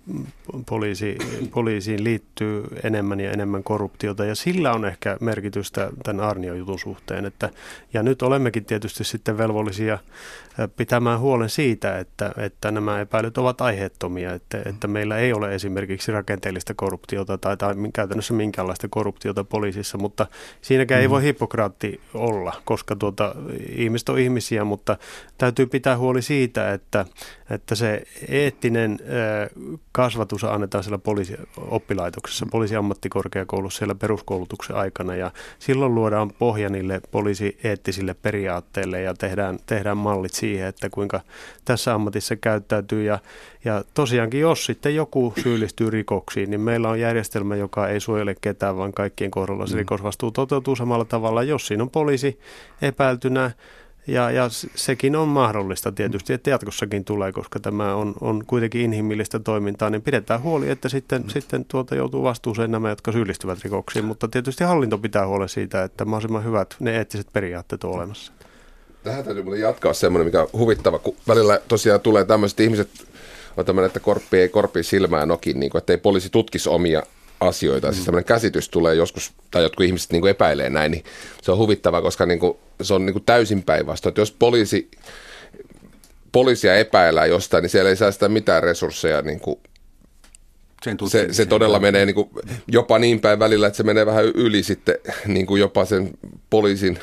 [0.65, 1.17] poliisi,
[1.53, 7.25] poliisiin liittyy enemmän ja enemmän korruptiota ja sillä on ehkä merkitystä tämän Arnio-jutun suhteen.
[7.25, 7.49] Että,
[7.93, 9.97] ja nyt olemmekin tietysti sitten velvollisia
[10.67, 16.11] pitämään huolen siitä, että, että nämä epäilyt ovat aiheettomia, että, että meillä ei ole esimerkiksi
[16.11, 20.27] rakenteellista korruptiota tai, tai käytännössä minkäänlaista korruptiota poliisissa, mutta
[20.61, 21.01] siinäkään mm.
[21.01, 23.35] ei voi hippokraatti olla, koska tuota,
[23.75, 24.97] ihmiset on ihmisiä, mutta
[25.37, 27.05] täytyy pitää huoli siitä, että,
[27.49, 28.99] että se eettinen
[29.91, 39.01] kasvatus annetaan siellä poliisioppilaitoksessa, poliisiammattikorkeakoulussa siellä peruskoulutuksen aikana ja silloin luodaan pohja niille poliisieettisille periaatteille
[39.01, 41.21] ja tehdään, tehdään mallit siihen, että kuinka
[41.65, 43.19] tässä ammatissa käyttäytyy ja,
[43.65, 48.77] ja tosiaankin jos sitten joku syyllistyy rikoksiin, niin meillä on järjestelmä, joka ei suojele ketään,
[48.77, 49.79] vaan kaikkien kohdalla se mm.
[49.79, 52.39] rikosvastuu toteutuu samalla tavalla, jos siinä on poliisi
[52.81, 53.51] epäiltynä
[54.09, 59.39] ja, ja sekin on mahdollista tietysti, että jatkossakin tulee, koska tämä on, on kuitenkin inhimillistä
[59.39, 61.29] toimintaa, niin pidetään huoli, että sitten, mm.
[61.29, 64.05] sitten tuota joutuu vastuuseen nämä, jotka syyllistyvät rikoksiin.
[64.05, 68.31] Mutta tietysti hallinto pitää huolen siitä, että mahdollisimman hyvät ne eettiset periaatteet on olemassa.
[69.03, 72.89] Tähän täytyy muuten jatkaa semmoinen, mikä on huvittava, kun välillä tosiaan tulee tämmöiset ihmiset,
[73.57, 77.03] on tämmöinen, että korppi ei korppi silmää nokin, niin kuin, että ei poliisi tutkisi omia
[77.39, 77.87] asioita.
[77.87, 77.95] Siis mm.
[77.95, 81.03] Siis tämmöinen käsitys tulee joskus, tai jotkut ihmiset niin kuin epäilee näin, niin
[81.41, 84.15] se on huvittava, koska niin kuin, se on niin kuin täysin päinvastoin.
[84.17, 84.91] Jos poliisi,
[86.31, 89.59] poliisia epäillään jostain, niin siellä ei saa sitä mitään resursseja niin kuin
[91.07, 92.29] se, se todella menee niin kuin
[92.67, 94.95] jopa niin päin välillä, että se menee vähän yli sitten
[95.27, 96.09] niin kuin jopa sen
[96.49, 96.99] poliisin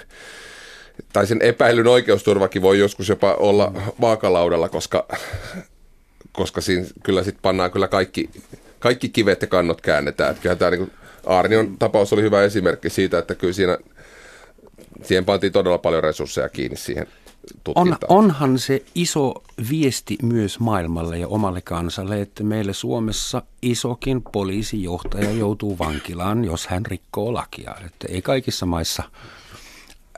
[1.12, 5.08] tai sen epäilyn oikeusturvakin voi joskus jopa olla vaakalaudalla, koska,
[6.32, 8.30] koska siinä kyllä sitten pannaan kyllä kaikki
[8.78, 10.30] kaikki kivet ja kannot käännetään.
[10.30, 10.92] Että kyllähän tämä niin
[11.26, 13.78] Aarnion tapaus oli hyvä esimerkki siitä, että kyllä siinä
[15.02, 17.06] siihen pantiin todella paljon resursseja kiinni siihen
[17.74, 19.34] on, onhan se iso
[19.70, 26.86] viesti myös maailmalle ja omalle kansalle, että meille Suomessa isokin poliisijohtaja joutuu vankilaan, jos hän
[26.86, 27.74] rikkoo lakia.
[27.86, 29.02] Että ei kaikissa maissa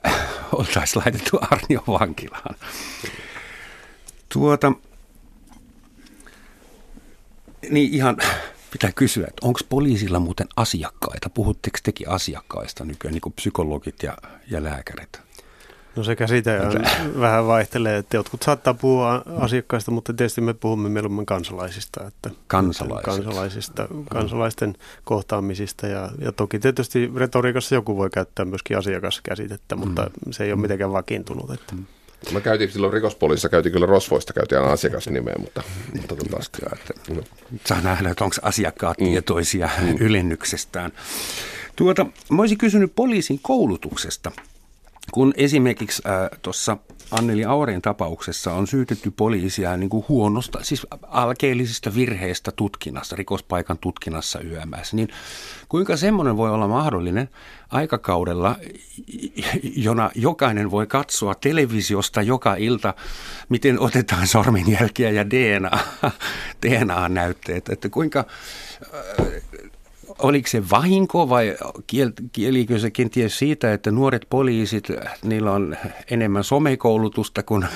[0.53, 2.55] oltaisi laitettu Arnio vankilaan.
[4.29, 4.73] Tuota,
[7.71, 8.17] niin ihan
[8.70, 11.31] pitää kysyä, että onko poliisilla muuten asiakkaita?
[11.31, 14.16] Puhutteko tekin asiakkaista nykyään, niin kuin psykologit ja,
[14.50, 15.20] ja lääkärit?
[15.96, 16.61] No se käsite
[17.20, 22.07] vähän vaihtelee, että jotkut saattaa puhua asiakkaista, mutta tietysti me puhumme mieluummin kansalaisista.
[22.07, 30.02] Että kansalaisista, kansalaisten kohtaamisista ja, ja toki tietysti retoriikassa joku voi käyttää myöskin asiakaskäsitettä, mutta
[30.02, 30.33] mm.
[30.33, 31.50] se ei ole mitenkään vakiintunut.
[31.50, 31.74] Että.
[31.74, 31.85] Mm.
[32.33, 36.38] Mä käytiin silloin rikospoliisissa, käytiin kyllä Rosvoista, käytiin aina asiakasnimeä, mutta, mutta tota,
[36.72, 37.22] että, no.
[37.64, 39.07] Saa nähdä, että onko asiakkaat mm.
[39.07, 39.96] tietoisia mm.
[40.00, 40.92] ylennyksestään.
[41.76, 44.33] Tuota, mä olisin kysynyt poliisin koulutuksesta.
[45.12, 46.77] Kun esimerkiksi äh, tuossa
[47.11, 54.40] Anneli Aurin tapauksessa on syytetty poliisia niin kuin huonosta, siis alkeellisista virheistä tutkinnassa, rikospaikan tutkinnassa
[54.40, 55.09] YMS, niin
[55.68, 57.29] kuinka semmoinen voi olla mahdollinen
[57.71, 58.57] aikakaudella,
[59.77, 62.94] jona jokainen voi katsoa televisiosta joka ilta,
[63.49, 65.79] miten otetaan sormenjälkiä ja DNA,
[66.66, 68.25] DNA-näytteet, että kuinka
[70.18, 71.57] oliko se vahinko vai
[72.33, 74.88] kielikö se kenties siitä, että nuoret poliisit,
[75.22, 75.76] niillä on
[76.11, 77.66] enemmän somekoulutusta kuin,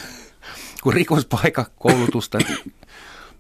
[0.82, 2.38] kuin rikospaikakoulutusta?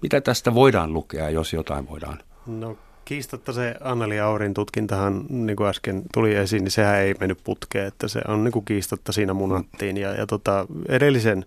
[0.02, 2.18] Mitä tästä voidaan lukea, jos jotain voidaan?
[2.46, 7.38] No kiistatta se Anneli Aurin tutkintahan, niin kuin äsken tuli esiin, niin sehän ei mennyt
[7.44, 9.96] putkeen, että se on niin kuin kiistatta siinä munattiin.
[9.96, 11.46] Ja, ja tota, edellisen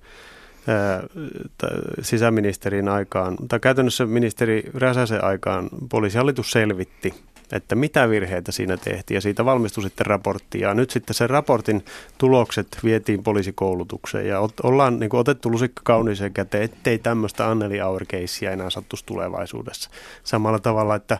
[2.01, 7.13] sisäministerin aikaan, tai käytännössä ministeri Räsäsen aikaan poliisihallitus selvitti
[7.51, 11.85] että mitä virheitä siinä tehtiin ja siitä valmistui sitten raportti ja nyt sitten sen raportin
[12.17, 18.05] tulokset vietiin poliisikoulutukseen ja ollaan niin kuin otettu lusikka kauniiseen käteen, ettei tämmöistä Anneli auer
[18.51, 19.89] enää sattuisi tulevaisuudessa.
[20.23, 21.17] Samalla tavalla, että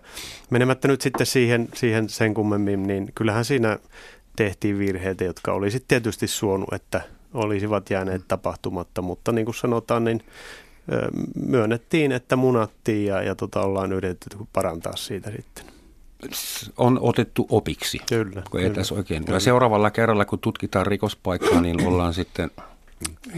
[0.49, 3.79] menemättä nyt sitten siihen, siihen sen kummemmin, niin kyllähän siinä
[4.35, 7.01] tehtiin virheitä, jotka olisi tietysti suonut, että
[7.33, 10.21] olisivat jääneet tapahtumatta, mutta niin kuin sanotaan, niin
[11.45, 15.74] myönnettiin, että munattiin ja, ja tota, ollaan yritetty parantaa siitä sitten.
[16.77, 17.99] On otettu opiksi.
[18.09, 18.43] Kyllä.
[18.51, 19.25] Kun ei kyllä, tässä oikein.
[19.25, 19.39] Kyllä.
[19.39, 22.51] seuraavalla kerralla, kun tutkitaan rikospaikkaa, niin ollaan sitten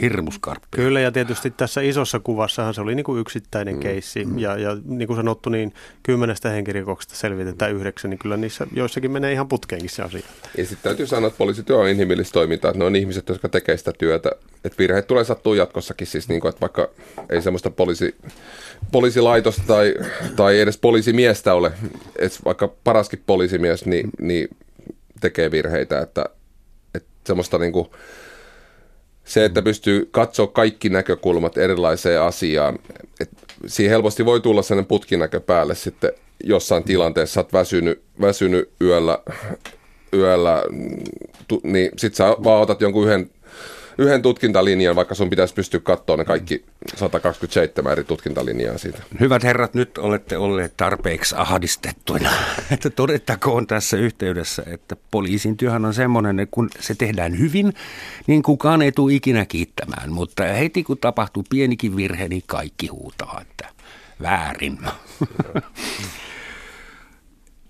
[0.02, 0.68] hirmuskarppi.
[0.72, 3.80] Kyllä, ja tietysti tässä isossa kuvassahan se oli niin kuin yksittäinen mm.
[3.80, 4.40] keissi, mm.
[4.40, 9.34] ja, ja niin kuin sanottu, niin kymmenestä henkirikoksesta selvitetään yhdeksän, niin kyllä niissä joissakin menee
[9.34, 10.22] ihan putkeenkin se asia.
[10.58, 13.80] Ja sitten täytyy sanoa, että poliisityö on inhimillistä toimintaa, että ne on ihmiset, jotka tekevät
[13.80, 14.32] sitä työtä,
[14.66, 16.90] että virheet tulee sattua jatkossakin, siis niin kuin, että vaikka
[17.30, 18.16] ei semmoista poliisi,
[18.92, 19.96] poliisilaitosta tai,
[20.36, 21.72] tai edes poliisimiestä ole,
[22.20, 24.48] että vaikka paraskin poliisimies, niin, niin
[25.22, 26.26] tekee virheitä, että,
[26.96, 27.88] että semmoista niin kuin,
[29.28, 32.80] se, että pystyy katsoa kaikki näkökulmat erilaiseen asiaan,
[33.20, 36.12] että siihen helposti voi tulla sellainen putkinäkö päälle sitten
[36.44, 39.20] jossain tilanteessa, olet väsynyt, väsynyt yöllä,
[40.14, 40.64] yöllä
[41.48, 43.30] tu, niin sit sä vaan otat jonkun yhden
[43.98, 49.04] yhden tutkintalinjan, vaikka sun pitäisi pystyä katsoa ne kaikki 127 eri tutkintalinjaa siitä.
[49.20, 52.30] Hyvät herrat, nyt olette olleet tarpeeksi ahdistettuina.
[52.74, 57.74] että todettakoon tässä yhteydessä, että poliisin työhän on semmoinen, että kun se tehdään hyvin,
[58.28, 60.12] niin kukaan ei tule ikinä kiittämään.
[60.12, 63.68] Mutta heti kun tapahtuu pienikin virhe, niin kaikki huutaa, että
[64.22, 64.80] väärin.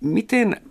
[0.01, 0.61] Miten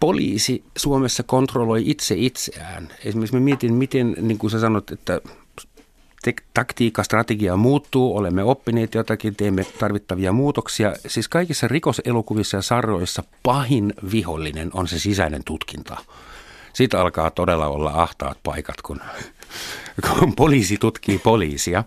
[0.00, 2.88] poliisi Suomessa kontrolloi itse itseään.
[3.04, 5.20] Esimerkiksi mä mietin, miten, niin kuin sä sanot, että
[6.54, 10.92] taktiikka, strategia muuttuu, olemme oppineet jotakin, teemme tarvittavia muutoksia.
[11.06, 15.96] Siis kaikissa rikoselokuvissa ja sarjoissa pahin vihollinen on se sisäinen tutkinta.
[16.72, 19.00] Siitä alkaa todella olla ahtaat paikat, kun,
[20.08, 21.84] kun poliisi tutkii poliisia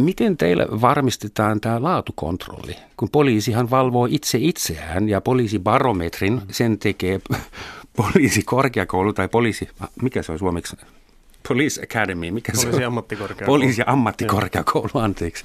[0.00, 7.20] miten teille varmistetaan tämä laatukontrolli, kun poliisihan valvoo itse itseään ja poliisibarometrin sen tekee
[7.96, 9.68] poliisikorkeakoulu tai poliisi,
[10.02, 10.76] mikä se on suomeksi?
[11.48, 12.86] Police Academy, mikä poliisi se on?
[12.86, 13.58] ammattikorkeakoulu.
[13.58, 15.44] Poliisi ammattikorkeakoulu, anteeksi.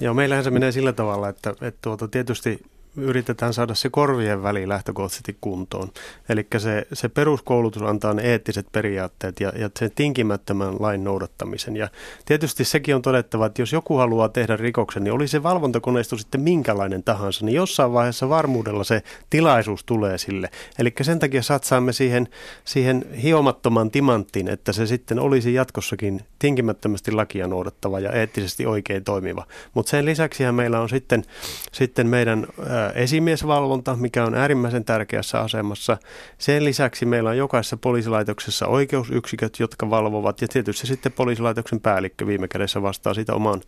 [0.00, 2.60] Joo, meillähän se menee sillä tavalla, että, että tuota, tietysti
[2.96, 5.90] yritetään saada se korvien väli lähtökohtaisesti kuntoon.
[6.28, 11.76] Eli se, se peruskoulutus antaa ne eettiset periaatteet ja, ja sen tinkimättömän lain noudattamisen.
[11.76, 11.88] Ja
[12.24, 16.40] tietysti sekin on todettava, että jos joku haluaa tehdä rikoksen, niin oli se valvontakoneisto sitten
[16.40, 20.50] minkälainen tahansa, niin jossain vaiheessa varmuudella se tilaisuus tulee sille.
[20.78, 22.28] Eli sen takia satsaamme siihen,
[22.64, 29.46] siihen hiomattoman timanttiin, että se sitten olisi jatkossakin tinkimättömästi lakia noudattava ja eettisesti oikein toimiva.
[29.74, 31.24] Mutta sen lisäksi meillä on sitten,
[31.72, 32.46] sitten meidän
[32.94, 35.96] esimiesvalvonta, mikä on äärimmäisen tärkeässä asemassa.
[36.38, 42.48] Sen lisäksi meillä on jokaisessa poliisilaitoksessa oikeusyksiköt, jotka valvovat ja tietysti sitten poliisilaitoksen päällikkö viime
[42.48, 43.62] kädessä vastaa siitä oman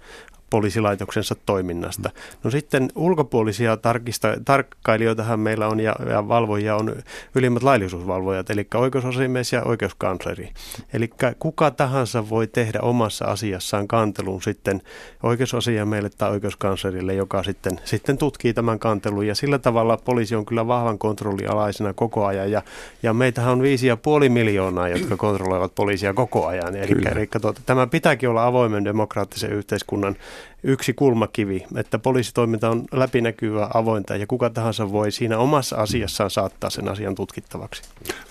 [0.50, 2.10] poliisilaitoksensa toiminnasta.
[2.44, 6.96] No sitten ulkopuolisia tarkista, tarkkailijoitahan meillä on ja, ja valvojia on
[7.34, 10.52] ylimmät laillisuusvalvojat, eli oikeusasiamies ja oikeuskansleri.
[10.92, 14.82] Eli kuka tahansa voi tehdä omassa asiassaan kantelun sitten
[15.22, 19.26] oikeusasiamiehelle tai oikeuskanslerille, joka sitten, sitten tutkii tämän kantelun.
[19.26, 22.50] Ja sillä tavalla poliisi on kyllä vahvan kontrollialaisena koko ajan.
[22.50, 22.62] Ja,
[23.02, 26.76] ja meitähän on viisi ja puoli miljoonaa, jotka kontrolloivat poliisia koko ajan.
[26.76, 30.16] Eli, eli tuota, tämä pitääkin olla avoimen demokraattisen yhteiskunnan
[30.62, 36.70] yksi kulmakivi, että poliisitoiminta on läpinäkyvää, avointa ja kuka tahansa voi siinä omassa asiassaan saattaa
[36.70, 37.82] sen asian tutkittavaksi.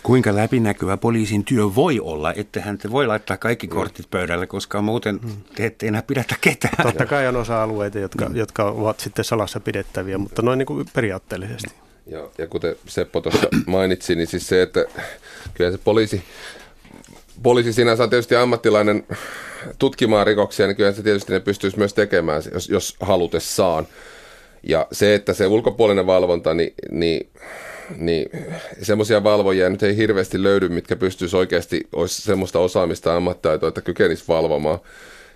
[0.03, 5.19] Kuinka läpinäkyvä poliisin työ voi olla, että hän voi laittaa kaikki kortit pöydälle, koska muuten
[5.55, 6.73] te ette enää pidätä ketään.
[6.83, 8.35] Totta kai on osa-alueita, jotka, mm.
[8.35, 11.73] jotka ovat sitten salassa pidettäviä, mutta noin niin kuin periaatteellisesti.
[12.05, 14.85] Ja, ja kuten Seppo tuossa mainitsi, niin siis se, että
[15.53, 16.23] kyllä se poliisi,
[17.43, 19.03] poliisi sinänsä on tietysti ammattilainen
[19.79, 23.87] tutkimaan rikoksia, niin kyllä se tietysti ne pystyisi myös tekemään, jos, jos halutessaan.
[24.63, 27.29] Ja se, että se ulkopuolinen valvonta, niin, niin,
[27.97, 28.29] niin
[28.81, 34.23] semmoisia valvojia nyt ei hirveästi löydy, mitkä pystyisi oikeasti, olisi semmoista osaamista ammattitaitoa, että kykenisi
[34.27, 34.79] valvomaan.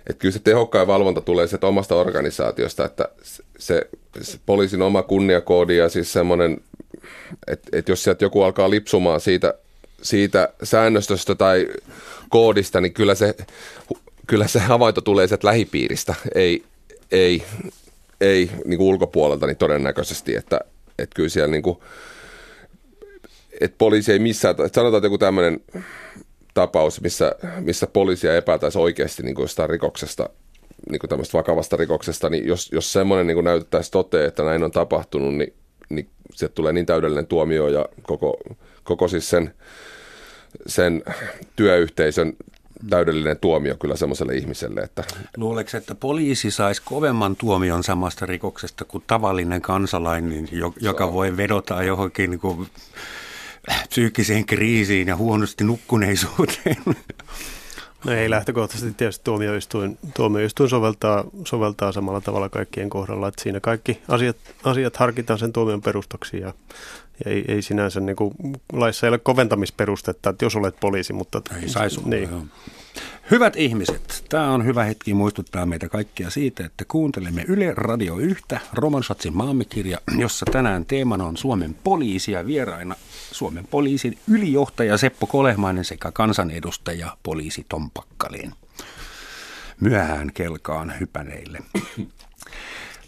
[0.06, 3.08] Että kyllä se tehokkain valvonta tulee sieltä omasta organisaatiosta, että
[3.58, 3.86] se,
[4.20, 6.60] se poliisin oma kunniakoodi ja siis semmoinen,
[7.46, 9.54] että, että jos sieltä joku alkaa lipsumaan siitä,
[10.02, 11.68] siitä säännöstöstä tai
[12.28, 13.34] koodista, niin kyllä se
[14.26, 16.64] kyllä se havainto tulee sieltä lähipiiristä, ei,
[17.10, 17.42] ei,
[18.20, 20.60] ei niin kuin ulkopuolelta niin todennäköisesti, että,
[20.98, 21.78] että kyllä siellä niin kuin,
[23.60, 25.60] että poliisi ei missään, että sanotaan, että joku tämmöinen
[26.54, 30.28] tapaus, missä, missä poliisia epätäisi oikeasti niin kuin jostain rikoksesta,
[30.90, 34.70] niin kuin tämmöistä vakavasta rikoksesta, niin jos, jos semmoinen niin näytettäisiin toteen, että näin on
[34.70, 35.54] tapahtunut, niin
[35.94, 38.36] niin sieltä tulee niin täydellinen tuomio ja koko,
[38.84, 39.54] koko siis sen,
[40.66, 41.02] sen
[41.56, 42.32] työyhteisön
[42.90, 44.80] täydellinen tuomio kyllä semmoiselle ihmiselle.
[44.80, 45.04] Että...
[45.36, 50.48] Luuleeko, että poliisi saisi kovemman tuomion samasta rikoksesta kuin tavallinen kansalainen,
[50.80, 52.68] joka voi vedota johonkin niin kuin
[53.88, 56.76] psyykkiseen kriisiin ja huonosti nukkuneisuuteen?
[58.04, 64.02] No ei lähtökohtaisesti tietysti tuomioistuin, tuomioistuin soveltaa, soveltaa samalla tavalla kaikkien kohdalla, että siinä kaikki
[64.08, 66.54] asiat, asiat harkitaan sen tuomion perustaksi ja, ja
[67.26, 68.34] ei, ei sinänsä niin kuin,
[68.72, 71.42] laissa ei ole koventamisperustetta, että jos olet poliisi, mutta...
[71.62, 72.50] Ei saisi niin.
[73.30, 78.44] Hyvät ihmiset, tämä on hyvä hetki muistuttaa meitä kaikkia siitä, että kuuntelemme Yle Radio 1,
[78.72, 82.94] Roman Schatzin maamikirja, jossa tänään teemana on Suomen poliisi ja vieraina
[83.32, 88.52] Suomen poliisin ylijohtaja Seppo Kolehmainen sekä kansanedustaja poliisi Tom Pakkalin.
[89.80, 91.58] Myöhään kelkaan hypäneille.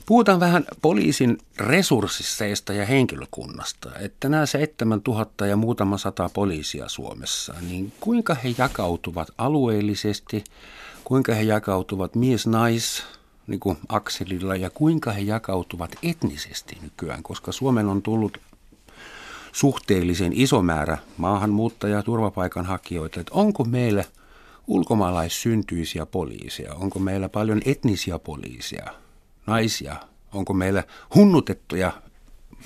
[0.06, 7.92] Puhutaan vähän poliisin resursseista ja henkilökunnasta, että nämä 7000 ja muutama sata poliisia Suomessa, niin
[8.00, 10.44] kuinka he jakautuvat alueellisesti,
[11.04, 13.02] kuinka he jakautuvat mies-nais,
[13.46, 18.38] niin kuin akselilla, ja kuinka he jakautuvat etnisesti nykyään, koska Suomen on tullut
[19.52, 24.04] suhteellisen iso määrä maahanmuuttajia, turvapaikanhakijoita, että onko meillä
[24.66, 29.03] ulkomaalaissyntyisiä poliiseja, onko meillä paljon etnisiä poliiseja,
[29.46, 29.96] naisia,
[30.33, 31.92] onko meillä hunnutettuja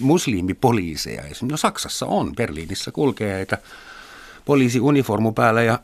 [0.01, 1.23] muslimipoliiseja.
[1.43, 3.59] No Saksassa on, Berliinissä kulkee heitä
[4.45, 5.79] poliisiuniformu päällä ja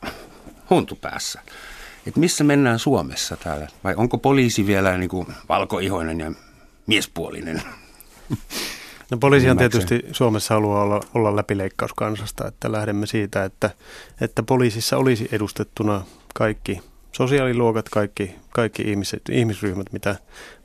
[0.69, 1.41] huntu päässä.
[2.07, 3.67] Et missä mennään Suomessa täällä?
[3.83, 6.31] Vai onko poliisi vielä niin kuin valkoihoinen ja
[6.87, 7.61] miespuolinen?
[9.11, 13.69] No poliisihan tietysti Suomessa haluaa olla, olla läpileikkauskansasta, että lähdemme siitä, että,
[14.21, 16.05] että poliisissa olisi edustettuna
[16.35, 16.81] kaikki
[17.11, 20.15] sosiaaliluokat, kaikki, kaikki ihmiset, ihmisryhmät, mitä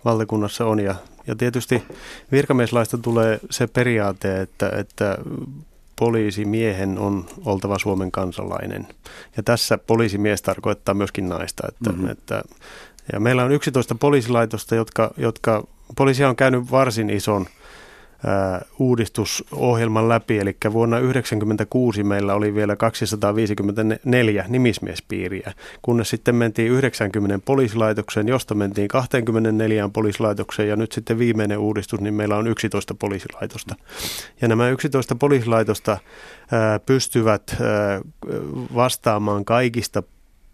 [0.05, 0.81] valtakunnassa on.
[0.81, 0.95] Ja,
[1.27, 1.83] ja tietysti
[2.33, 5.19] virkamieslaista tulee se periaate, että, että
[5.97, 8.89] poliisimiehen on oltava Suomen kansalainen.
[9.37, 11.69] Ja tässä poliisimies tarkoittaa myöskin naista.
[11.69, 12.11] Että, mm-hmm.
[12.11, 12.43] että,
[13.13, 15.65] ja meillä on 11 poliisilaitosta, jotka, jotka
[15.97, 17.47] poliisia on käynyt varsin ison–
[18.79, 25.53] uudistusohjelman läpi, eli vuonna 1996 meillä oli vielä 254 nimismiespiiriä,
[25.83, 32.15] kunnes sitten mentiin 90 poliisilaitokseen, josta mentiin 24 poliisilaitokseen ja nyt sitten viimeinen uudistus, niin
[32.15, 33.75] meillä on 11 poliisilaitosta.
[34.41, 35.99] Ja nämä 11 poliisilaitosta
[36.87, 37.57] pystyvät
[38.75, 40.03] vastaamaan kaikista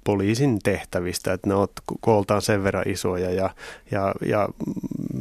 [0.05, 3.51] poliisin tehtävistä, että ne ovat kooltaan sen verran isoja ja,
[3.91, 4.49] ja, ja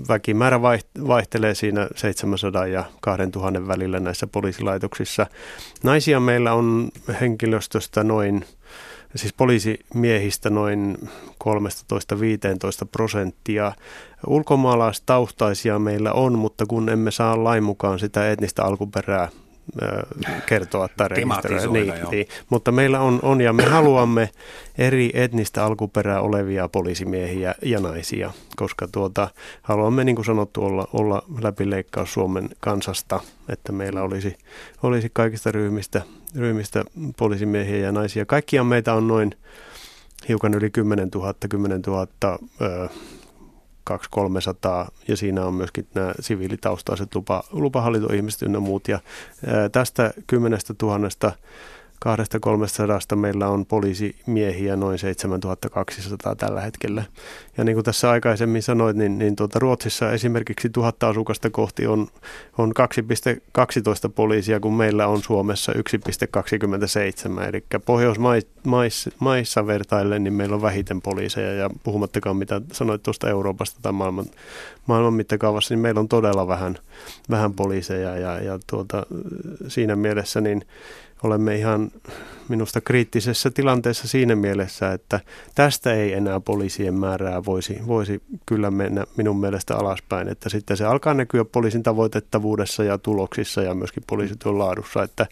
[0.10, 0.62] väkimäärä
[1.08, 5.28] vaihtelee siinä 700 ja 2000 välillä näissä poliisilaitoksissa.
[5.84, 6.90] Naisia meillä on
[7.22, 8.46] henkilöstöstä noin,
[9.16, 10.98] siis poliisimiehistä noin
[11.44, 13.72] 13-15 prosenttia.
[14.28, 19.30] Ulkomaalaistaustaisia meillä on, mutta kun emme saa lain mukaan sitä etnistä alkuperää
[20.46, 21.68] kertoa tai rekisteröidä.
[21.68, 22.28] Niin, niin.
[22.50, 24.30] Mutta meillä on, on ja me haluamme
[24.78, 29.28] eri etnistä alkuperää olevia poliisimiehiä ja naisia, koska tuota,
[29.62, 34.38] haluamme niin kuin sanottu olla, olla läpileikkaus Suomen kansasta, että meillä olisi,
[34.84, 36.02] olisi kaikista ryhmistä,
[36.36, 36.84] ryhmistä
[37.18, 38.26] poliisimiehiä ja naisia.
[38.26, 39.32] Kaikkiaan meitä on noin
[40.28, 42.08] hiukan yli 10 000, 10 000
[42.62, 42.90] ö,
[43.92, 43.96] 200-300
[45.08, 48.88] ja siinä on myöskin nämä siviilitaustaiset lupa, lupahallintoihmiset ynnä muut.
[48.88, 49.00] Ja
[49.72, 51.00] tästä 10 000
[52.06, 57.04] kahdesta kolmesta meillä on poliisimiehiä noin 7200 tällä hetkellä.
[57.58, 62.08] Ja niin kuin tässä aikaisemmin sanoit, niin, niin tuota Ruotsissa esimerkiksi tuhatta asukasta kohti on,
[62.58, 65.80] on 2,12 poliisia, kun meillä on Suomessa 1,27.
[67.48, 73.92] Eli Pohjoismaissa vertaillen, niin meillä on vähiten poliiseja ja puhumattakaan mitä sanoit tuosta Euroopasta tai
[73.92, 74.26] maailman,
[74.86, 76.78] maailman mittakaavassa, niin meillä on todella vähän,
[77.30, 79.06] vähän poliiseja ja, ja tuota,
[79.68, 80.66] siinä mielessä niin
[81.24, 81.92] olemme ihan
[82.50, 85.20] minusta kriittisessä tilanteessa siinä mielessä, että
[85.56, 90.86] tästä ei enää poliisien määrää voisi, voisi kyllä mennä minun mielestä alaspäin, että sitten se
[90.86, 95.28] alkaa näkyä poliisin tavoitettavuudessa ja tuloksissa ja myöskin poliisityön laadussa, että,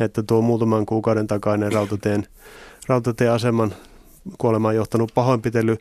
[0.00, 2.26] että tuo muutaman kuukauden takainen rautateen,
[2.86, 3.74] rautatieaseman
[4.38, 5.76] kuolemaan johtanut pahoinpitely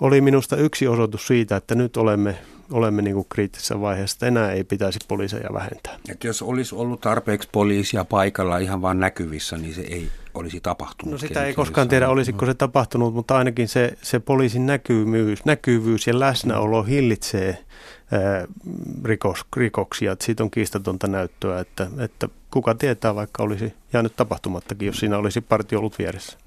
[0.00, 2.38] oli minusta yksi osoitus siitä, että nyt olemme,
[2.70, 5.96] olemme niin kuin kriittisessä vaiheessa, että enää ei pitäisi poliiseja vähentää.
[6.08, 11.12] Et jos olisi ollut tarpeeksi poliisia paikalla ihan vain näkyvissä, niin se ei olisi tapahtunut.
[11.12, 16.06] No sitä ei koskaan tiedä, olisiko se tapahtunut, mutta ainakin se, se poliisin näkyvyys, näkyvyys
[16.06, 17.58] ja läsnäolo hillitsee
[18.12, 18.46] ää,
[19.04, 20.12] rikos, rikoksia.
[20.12, 25.18] Että siitä on kiistatonta näyttöä, että, että kuka tietää, vaikka olisi jäänyt tapahtumattakin, jos siinä
[25.18, 26.41] olisi partio ollut vieressä.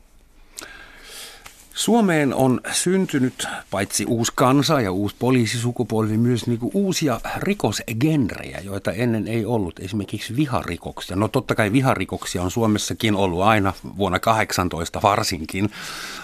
[1.75, 8.91] Suomeen on syntynyt paitsi uusi kansa ja uusi poliisisukupolvi myös niin kuin uusia rikosgenrejä, joita
[8.91, 9.79] ennen ei ollut.
[9.79, 11.15] Esimerkiksi viharikoksia.
[11.15, 15.69] No totta kai viharikoksia on Suomessakin ollut aina vuonna 18 varsinkin,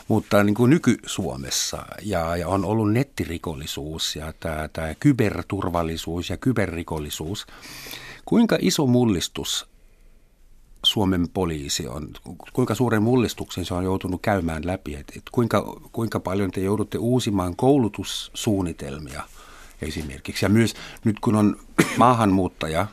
[0.07, 1.85] mutta niin kuin nyky-Suomessa.
[2.01, 7.45] Ja, ja on ollut nettirikollisuus ja tämä, tämä kyberturvallisuus ja kyberrikollisuus.
[8.25, 9.70] Kuinka iso mullistus
[10.91, 12.07] Suomen poliisi on,
[12.53, 16.97] kuinka suuren mullistuksen se on joutunut käymään läpi, että et kuinka, kuinka paljon te joudutte
[16.97, 19.23] uusimaan koulutussuunnitelmia
[19.81, 20.45] esimerkiksi.
[20.45, 20.73] Ja myös
[21.03, 21.55] nyt kun on
[21.97, 22.87] maahanmuuttaja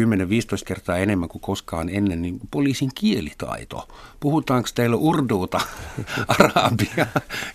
[0.00, 3.88] 10-15 kertaa enemmän kuin koskaan ennen, niin poliisin kielitaito.
[4.20, 5.60] Puhutaanko teillä urduuta,
[6.38, 7.06] arabia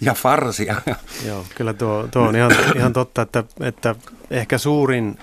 [0.01, 0.81] ja farsia?
[1.25, 3.95] Joo, kyllä tuo, tuo on ihan, ihan totta, että, että
[4.31, 5.17] ehkä suurin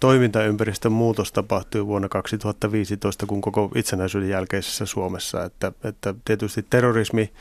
[0.00, 5.44] toimintaympäristön muutos tapahtui vuonna 2015, kun koko itsenäisyyden jälkeisessä Suomessa.
[5.44, 7.32] Että, että tietysti terrorismi,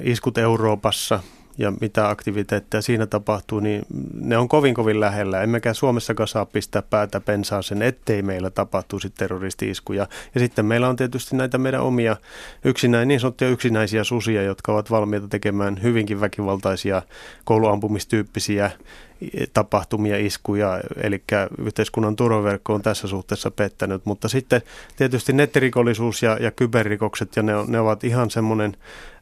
[0.00, 1.20] iskut Euroopassa
[1.58, 3.82] ja mitä aktiviteetteja siinä tapahtuu, niin
[4.14, 5.42] ne on kovin kovin lähellä.
[5.42, 10.06] Emmekä Suomessakaan saa pistää päätä pensaan sen, ettei meillä tapahtuisi terroristi-iskuja.
[10.34, 12.16] Ja sitten meillä on tietysti näitä meidän omia
[12.64, 17.02] yksinäin, niin sanottuja yksinäisiä susia, jotka ovat valmiita tekemään hyvinkin väkivaltaisia
[17.44, 18.70] kouluampumistyyppisiä
[19.52, 21.22] tapahtumia, iskuja, eli
[21.58, 24.62] yhteiskunnan turvaverkko on tässä suhteessa pettänyt, mutta sitten
[24.96, 28.76] tietysti nettirikollisuus ja, ja kyberrikokset, ja ne, ne ovat ihan semmoinen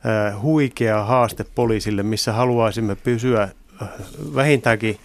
[0.07, 3.89] äh, huikea haaste poliisille, missä haluaisimme pysyä äh,
[4.35, 4.99] vähintäänkin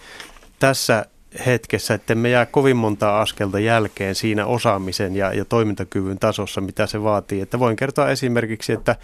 [0.58, 1.06] tässä
[1.46, 6.86] hetkessä, että me jää kovin monta askelta jälkeen siinä osaamisen ja, ja toimintakyvyn tasossa, mitä
[6.86, 7.40] se vaatii.
[7.40, 8.96] Että voin kertoa esimerkiksi, että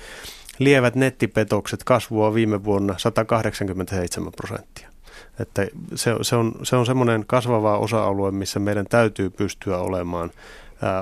[0.59, 4.88] lievät nettipetokset kasvua viime vuonna 187 prosenttia.
[5.41, 10.31] Että se, se, on, se on semmoinen kasvava osa-alue, missä meidän täytyy pystyä olemaan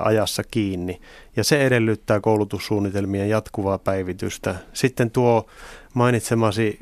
[0.03, 1.01] ajassa kiinni.
[1.35, 4.55] Ja se edellyttää koulutussuunnitelmien jatkuvaa päivitystä.
[4.73, 5.47] Sitten tuo
[5.93, 6.79] mainitsemasi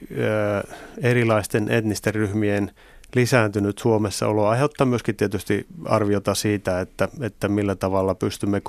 [1.01, 2.72] erilaisten etnisten ryhmien
[3.16, 8.61] lisääntynyt Suomessa olo aiheuttaa myöskin tietysti arviota siitä, että, että millä tavalla pystymme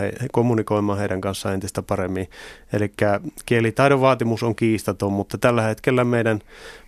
[0.00, 2.30] he, kommunikoimaan heidän kanssaan entistä paremmin.
[2.72, 2.92] Eli
[3.46, 6.40] kielitaidon vaatimus on kiistaton, mutta tällä hetkellä meidän,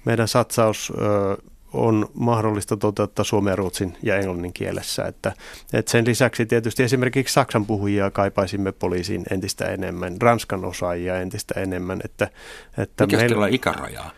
[0.05, 1.37] meidän satsaus ö,
[1.72, 5.05] on mahdollista toteuttaa suomen, ruotsin ja englannin kielessä.
[5.05, 5.32] Että,
[5.72, 12.01] että sen lisäksi tietysti esimerkiksi saksan puhujia kaipaisimme poliisiin entistä enemmän, ranskan osaajia entistä enemmän.
[12.05, 12.28] Että,
[12.78, 13.45] että Mikä meillä...
[13.45, 14.11] on ikärajaa?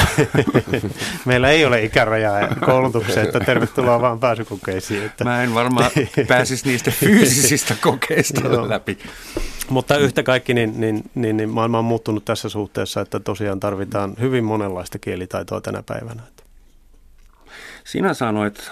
[1.24, 5.06] Meillä ei ole ikärajaa koulutukseen, että tervetuloa vaan pääsykokeisiin.
[5.06, 5.24] Että.
[5.24, 5.90] Mä en varmaan
[6.28, 8.98] pääsisi niistä fyysisistä kokeista läpi.
[9.68, 14.14] Mutta yhtä kaikki, niin, niin, niin, niin maailma on muuttunut tässä suhteessa, että tosiaan tarvitaan
[14.20, 16.22] hyvin monenlaista kielitaitoa tänä päivänä.
[17.84, 18.70] Sinä sanoit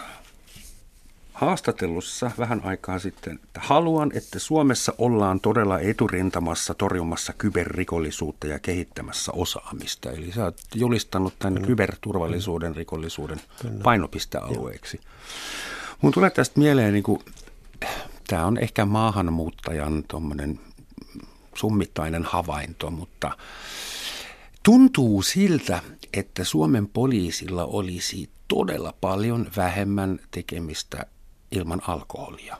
[1.41, 9.33] haastattelussa vähän aikaa sitten, että haluan, että Suomessa ollaan todella eturintamassa torjumassa kyberrikollisuutta ja kehittämässä
[9.33, 10.11] osaamista.
[10.11, 11.67] Eli sä oot julistanut tämän Kyllä.
[11.67, 13.81] kyberturvallisuuden rikollisuuden Kyllä.
[13.83, 15.01] painopistealueeksi.
[16.01, 17.21] Mun tulee tästä mieleen, niin kuin,
[18.27, 20.61] tämä on ehkä maahanmuuttajan tuommoinen
[21.55, 23.31] summittainen havainto, mutta
[24.63, 25.83] tuntuu siltä,
[26.13, 31.07] että Suomen poliisilla olisi todella paljon vähemmän tekemistä
[31.53, 32.57] ilman alkoholia.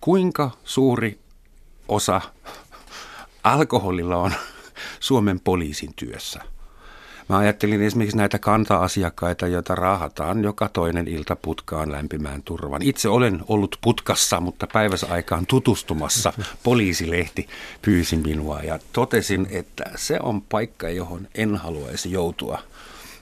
[0.00, 1.18] Kuinka suuri
[1.88, 2.20] osa
[3.44, 4.32] alkoholilla on
[5.00, 6.40] Suomen poliisin työssä?
[7.28, 12.82] Mä ajattelin esimerkiksi näitä kanta-asiakkaita, joita raahataan joka toinen ilta putkaan lämpimään turvan.
[12.82, 16.32] Itse olen ollut putkassa, mutta päiväsaikaan tutustumassa.
[16.62, 17.48] Poliisilehti
[17.82, 22.58] pyysi minua ja totesin, että se on paikka, johon en haluaisi joutua–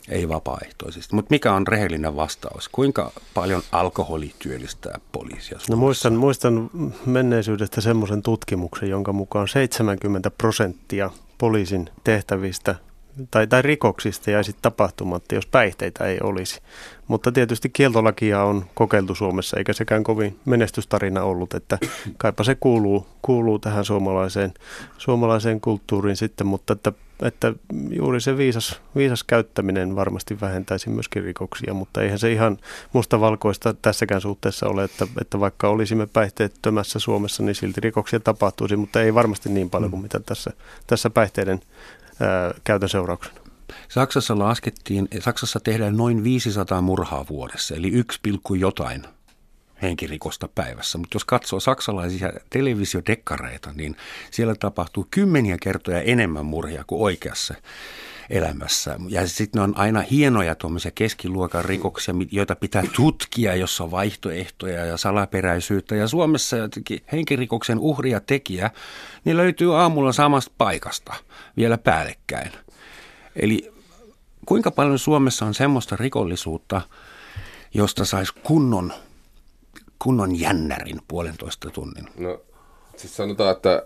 [0.08, 1.14] ei vapaaehtoisesti.
[1.14, 2.68] Mutta mikä on rehellinen vastaus?
[2.68, 5.72] Kuinka paljon alkoholi työllistää poliisia Suomessa?
[5.72, 6.70] No muistan, muistan
[7.06, 12.74] menneisyydestä semmoisen tutkimuksen, jonka mukaan 70 prosenttia poliisin tehtävistä
[13.30, 16.60] tai, tai rikoksista jäisi tapahtumatta, jos päihteitä ei olisi.
[17.08, 21.78] Mutta tietysti kieltolakia on kokeiltu Suomessa, eikä sekään kovin menestystarina ollut, että
[22.18, 24.54] kaipa se kuuluu, kuuluu tähän suomalaiseen,
[24.98, 26.92] suomalaiseen kulttuuriin sitten, mutta että,
[27.22, 27.52] että
[27.90, 32.58] juuri se viisas, viisas käyttäminen varmasti vähentäisi myöskin rikoksia, mutta eihän se ihan
[32.92, 39.02] mustavalkoista tässäkään suhteessa ole, että, että vaikka olisimme päihteettömässä Suomessa, niin silti rikoksia tapahtuisi, mutta
[39.02, 40.50] ei varmasti niin paljon kuin mitä tässä,
[40.86, 41.60] tässä päihteiden
[42.20, 43.40] ää, käytön seurauksena.
[43.88, 48.20] Saksassa laskettiin, Saksassa tehdään noin 500 murhaa vuodessa, eli 1,
[48.58, 49.02] jotain
[49.82, 50.98] henkirikosta päivässä.
[50.98, 53.96] Mutta jos katsoo saksalaisia televisiodekkareita, niin
[54.30, 57.54] siellä tapahtuu kymmeniä kertoja enemmän murhia kuin oikeassa
[58.30, 58.96] elämässä.
[59.08, 64.84] Ja sitten ne on aina hienoja tuommoisia keskiluokan rikoksia, joita pitää tutkia, jossa on vaihtoehtoja
[64.84, 65.96] ja salaperäisyyttä.
[65.96, 68.70] Ja Suomessa jotenkin henkirikoksen uhri ja tekijä,
[69.24, 71.14] niin löytyy aamulla samasta paikasta
[71.56, 72.52] vielä päällekkäin.
[73.36, 73.72] Eli
[74.46, 76.80] kuinka paljon Suomessa on semmoista rikollisuutta,
[77.74, 78.92] josta saisi kunnon,
[80.02, 82.04] kunnon jännärin puolentoista tunnin?
[82.18, 82.42] No
[82.96, 83.82] siis sanotaan, että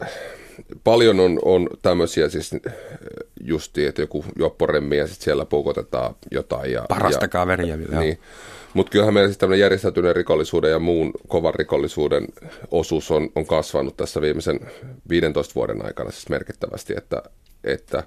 [0.84, 2.50] paljon on, on tämmöisiä siis
[3.40, 6.72] justi, että joku jopporemmi ja sitten siellä puukotetaan jotain.
[6.72, 7.76] Ja, Parasta ja, kaveria.
[7.76, 8.18] Niin.
[8.74, 12.26] Mutta kyllähän meillä siis tämmöinen järjestäytyneen rikollisuuden ja muun kovan rikollisuuden
[12.70, 14.60] osuus on, on kasvanut tässä viimeisen
[15.08, 17.22] 15 vuoden aikana siis merkittävästi, että,
[17.64, 18.02] että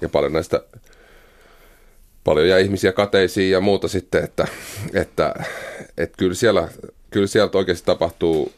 [0.00, 0.64] ja paljon näistä
[2.24, 4.46] paljon jää ihmisiä kateisiin ja muuta sitten, että,
[4.94, 5.34] että,
[5.98, 6.68] että kyllä, siellä,
[7.12, 8.52] kyllä sieltä oikeasti tapahtuu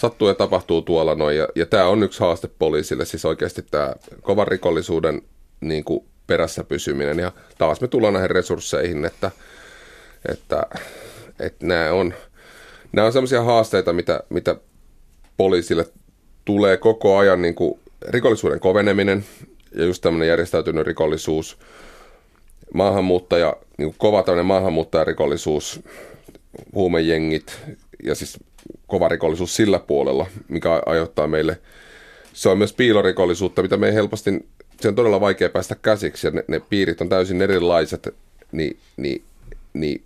[0.00, 1.36] sattuu ja tapahtuu tuolla noin.
[1.36, 5.22] Ja, ja tämä on yksi haaste poliisille, siis oikeasti tämä kovan rikollisuuden
[5.60, 7.18] niin kuin perässä pysyminen.
[7.18, 9.30] Ja taas me tullaan näihin resursseihin, että,
[10.28, 10.62] että,
[11.40, 12.14] että nämä on,
[12.92, 14.56] nämä on sellaisia haasteita, mitä, mitä
[15.36, 15.86] poliisille
[16.44, 19.24] tulee koko ajan, niin kuin rikollisuuden koveneminen
[19.74, 21.58] ja just tämmöinen järjestäytynyt rikollisuus,
[22.74, 25.80] maahanmuuttaja, niin kova tämmöinen maahanmuuttajarikollisuus,
[26.74, 27.58] huumejengit
[28.04, 28.38] ja siis
[28.86, 31.60] kova rikollisuus sillä puolella, mikä aiheuttaa meille,
[32.32, 34.46] se on myös piilorikollisuutta, mitä me ei helposti,
[34.80, 38.14] se on todella vaikea päästä käsiksi ja ne, ne piirit on täysin erilaiset,
[38.52, 39.22] niin, niin,
[39.72, 40.02] niin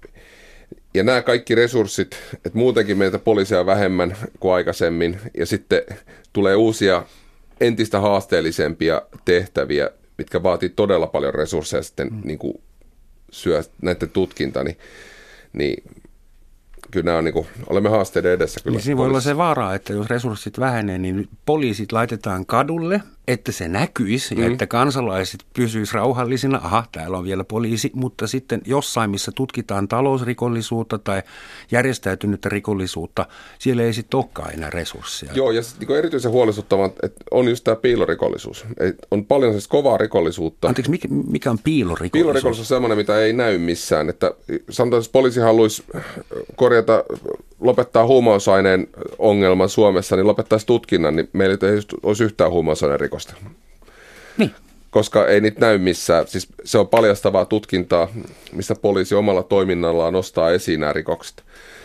[0.95, 5.83] ja nämä kaikki resurssit, että muutenkin meitä poliisia vähemmän kuin aikaisemmin, ja sitten
[6.33, 7.05] tulee uusia
[7.61, 12.21] entistä haasteellisempia tehtäviä, mitkä vaatii todella paljon resursseja sitten mm.
[12.25, 12.61] niin kuin
[13.31, 14.79] syö näiden tutkinta, niin,
[15.53, 15.83] niin
[16.91, 18.61] kyllä nämä on, niin kuin, olemme haasteiden edessä.
[18.65, 23.01] Kyllä niin siinä voi olla se vaara, että jos resurssit vähenee, niin poliisit laitetaan kadulle–
[23.29, 24.43] että se näkyisi mm.
[24.43, 26.61] ja että kansalaiset pysyisivät rauhallisina.
[26.63, 31.23] Aha, täällä on vielä poliisi, mutta sitten jossain, missä tutkitaan talousrikollisuutta tai
[31.71, 33.27] järjestäytynyttä rikollisuutta,
[33.59, 35.33] siellä ei sitten olekaan enää resursseja.
[35.35, 38.65] Joo, ja niin erityisen huolestuttavaa että on just tämä piilorikollisuus.
[38.81, 40.69] Et on paljon siis kovaa rikollisuutta.
[40.69, 42.13] Anteeksi, mikä, mikä on piilorikollisuus?
[42.13, 44.09] Piilorikollisuus on sellainen, mitä ei näy missään.
[44.09, 44.35] Että
[44.71, 45.85] sanotaan, että poliisi haluaisi
[46.57, 47.05] korjata
[47.65, 48.89] lopettaa huumausaineen
[49.19, 53.35] ongelman Suomessa, niin lopettaisi tutkinnan, niin meillä ei olisi yhtään huumausaineen rikosta.
[54.39, 54.51] Niin.
[54.91, 56.27] Koska ei niitä näy missään.
[56.27, 58.09] Siis se on paljastavaa tutkintaa,
[58.53, 61.43] missä poliisi omalla toiminnallaan nostaa esiin nämä rikokset.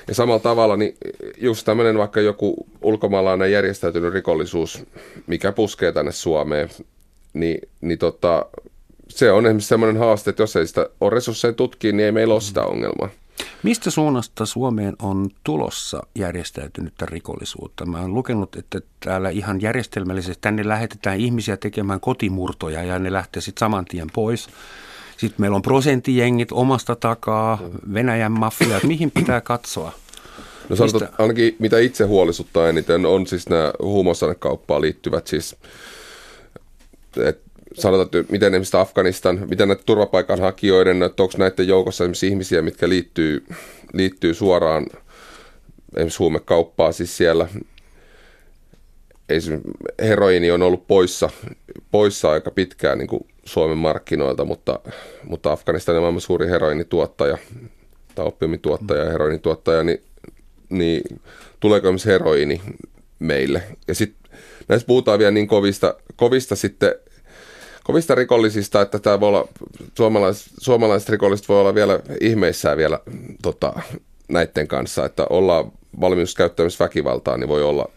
[0.07, 0.97] Ja samalla tavalla, niin
[1.37, 4.83] just tämmöinen vaikka joku ulkomaalainen järjestäytynyt rikollisuus,
[5.27, 6.69] mikä puskee tänne Suomeen,
[7.33, 8.45] niin, niin tota,
[9.09, 12.33] se on esimerkiksi semmoinen haaste, että jos ei sitä ole resursseja tutkia, niin ei meillä
[12.33, 13.09] ole sitä ongelmaa.
[13.63, 17.85] Mistä suunnasta Suomeen on tulossa järjestäytynyttä rikollisuutta?
[17.85, 23.41] Mä oon lukenut, että täällä ihan järjestelmällisesti tänne lähetetään ihmisiä tekemään kotimurtoja ja ne lähtee
[23.41, 24.49] sitten saman tien pois.
[25.17, 27.59] Sitten meillä on prosenttijengit omasta takaa,
[27.93, 29.91] Venäjän mafia, mihin pitää katsoa?
[30.69, 31.23] No sanotaan, Mistä?
[31.23, 35.55] ainakin mitä itse huolestuttaa eniten on siis nämä huumausainekauppaan liittyvät siis,
[37.17, 42.61] että sanotaan, että miten esimerkiksi Afganistan, miten näitä turvapaikanhakijoiden, että onko näiden joukossa esimerkiksi ihmisiä,
[42.61, 43.45] mitkä liittyy,
[43.93, 44.85] liittyy suoraan
[45.95, 47.47] esimerkiksi huumekauppaa, siis siellä
[49.29, 51.29] esimerkiksi heroini on ollut poissa,
[51.91, 54.79] poissa aika pitkään niin kuin Suomen markkinoilta, mutta,
[55.23, 57.37] mutta Afganistan on maailman suuri heroinituottaja
[58.15, 60.01] tai oppiumituottaja ja heroinituottaja, niin,
[60.69, 61.21] niin
[61.59, 62.61] tuleeko esimerkiksi heroini
[63.19, 63.63] meille?
[63.87, 64.31] Ja sitten
[64.67, 66.95] näistä puhutaan vielä niin kovista, kovista sitten
[67.89, 69.47] kovista rikollisista, että tämä voi olla,
[69.97, 72.99] suomalaiset, suomalaiset rikolliset voi olla vielä ihmeissään vielä
[73.41, 73.73] tota,
[74.27, 75.71] näiden kanssa, että ollaan
[76.01, 77.89] valmius käyttämässä väkivaltaa, niin voi olla,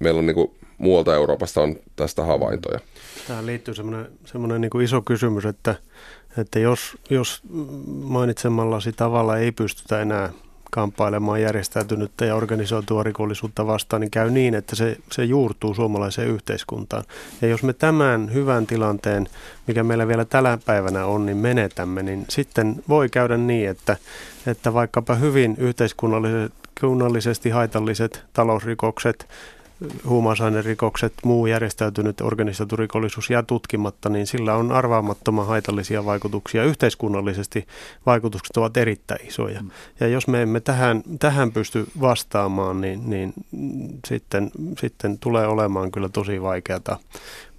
[0.00, 2.80] meillä on niin kuin, muualta Euroopasta on tästä havaintoja.
[3.28, 5.74] Tähän liittyy semmoinen, semmoinen niin iso kysymys, että,
[6.36, 7.42] että jos, jos
[8.02, 10.32] mainitsemallasi tavalla ei pystytä enää
[10.70, 17.04] kamppailemaan järjestäytynyttä ja organisoitua rikollisuutta vastaan, niin käy niin, että se, se juurtuu suomalaiseen yhteiskuntaan.
[17.42, 19.28] Ja jos me tämän hyvän tilanteen,
[19.66, 23.96] mikä meillä vielä tällä päivänä on, niin menetämme, niin sitten voi käydä niin, että,
[24.46, 29.28] että vaikkapa hyvin yhteiskunnallisesti haitalliset talousrikokset,
[30.08, 36.64] huumausainerikokset, muu järjestäytynyt organisoitu rikollisuus jää tutkimatta, niin sillä on arvaamattoman haitallisia vaikutuksia.
[36.64, 37.66] Yhteiskunnallisesti
[38.06, 39.62] vaikutukset ovat erittäin isoja.
[39.62, 39.70] Mm.
[40.00, 43.32] Ja jos me emme tähän, tähän pysty vastaamaan, niin, niin
[44.08, 46.98] sitten, sitten tulee olemaan kyllä tosi vaikeata,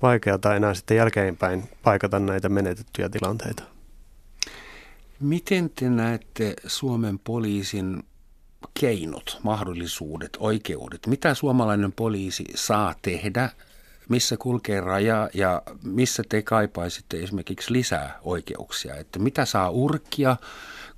[0.02, 3.64] vaikeata enää sitten jälkeenpäin paikata näitä menetettyjä tilanteita.
[5.20, 8.04] Miten te näette Suomen poliisin
[8.80, 13.50] keinot, mahdollisuudet, oikeudet, mitä suomalainen poliisi saa tehdä
[14.10, 18.96] missä kulkee raja ja missä te kaipaisitte esimerkiksi lisää oikeuksia?
[18.96, 20.38] Että mitä saa urkia,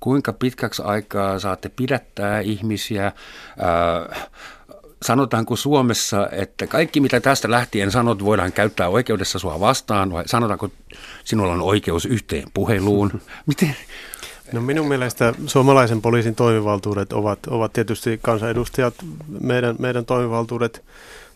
[0.00, 3.12] kuinka pitkäksi aikaa saatte pidättää ihmisiä, ää,
[5.02, 10.68] sanotaanko Suomessa, että kaikki mitä tästä lähtien sanot voidaan käyttää oikeudessa sua vastaan, vai sanotaanko
[11.24, 13.20] sinulla on oikeus yhteen puheluun?
[13.46, 13.76] Miten?
[14.52, 18.94] No minun mielestä suomalaisen poliisin toimivaltuudet ovat, ovat tietysti kansanedustajat,
[19.40, 20.84] meidän, meidän toimivaltuudet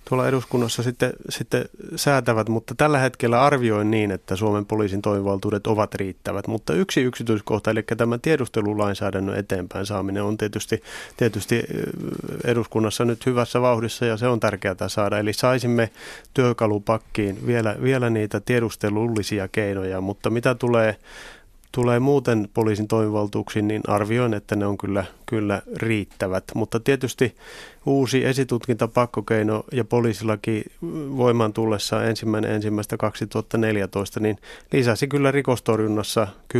[0.09, 1.65] tuolla eduskunnassa sitten, sitten
[1.97, 6.47] säätävät, mutta tällä hetkellä arvioin niin, että Suomen poliisin toimivaltuudet ovat riittävät.
[6.47, 10.83] Mutta yksi yksityiskohta, eli tämä tiedustelulainsäädännön eteenpäin saaminen on tietysti,
[11.17, 11.65] tietysti
[12.45, 15.19] eduskunnassa nyt hyvässä vauhdissa ja se on tärkeää saada.
[15.19, 15.91] Eli saisimme
[16.35, 20.97] työkalupakkiin vielä, vielä niitä tiedustelullisia keinoja, mutta mitä tulee
[21.77, 26.45] tulee muuten poliisin toimivaltuuksiin, niin arvioin, että ne on kyllä, kyllä riittävät.
[26.55, 27.37] Mutta tietysti
[27.87, 30.65] uusi esitutkinta, pakkokeino ja poliisilaki
[31.17, 34.39] voimaan tullessa ensimmäinen ensimmäistä 2014, niin
[34.73, 36.59] lisäsi kyllä rikostorjunnassa 10-30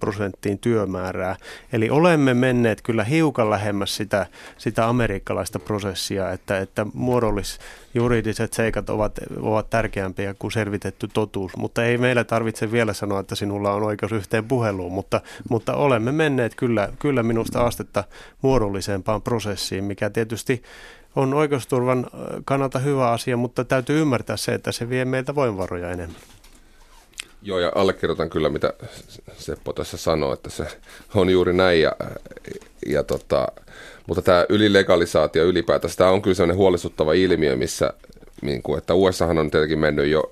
[0.00, 1.36] prosenttiin työmäärää.
[1.72, 4.26] Eli olemme menneet kyllä hiukan lähemmäs sitä,
[4.58, 7.58] sitä amerikkalaista prosessia, että, että muodollis
[7.94, 13.34] juridiset seikat ovat, ovat tärkeämpiä kuin selvitetty totuus, mutta ei meillä tarvitse vielä sanoa, että
[13.34, 18.04] sinulla on oikeus yhteen puheluun, mutta, mutta olemme menneet kyllä, kyllä minusta astetta
[18.42, 20.62] muodollisempaan prosessiin, mikä tietysti
[21.16, 22.06] on oikeusturvan
[22.44, 26.20] kannalta hyvä asia, mutta täytyy ymmärtää se, että se vie meiltä voimavaroja enemmän.
[27.42, 28.72] Joo, ja allekirjoitan kyllä, mitä
[29.38, 30.66] Seppo tässä sanoi, että se
[31.14, 31.80] on juuri näin.
[31.80, 31.92] Ja,
[32.86, 33.48] ja tota,
[34.06, 37.92] mutta tämä ylilegalisaatio ylipäätänsä, tämä on kyllä sellainen huolestuttava ilmiö, missä
[38.42, 40.30] niin kuin, että USAhan on tietenkin mennyt jo,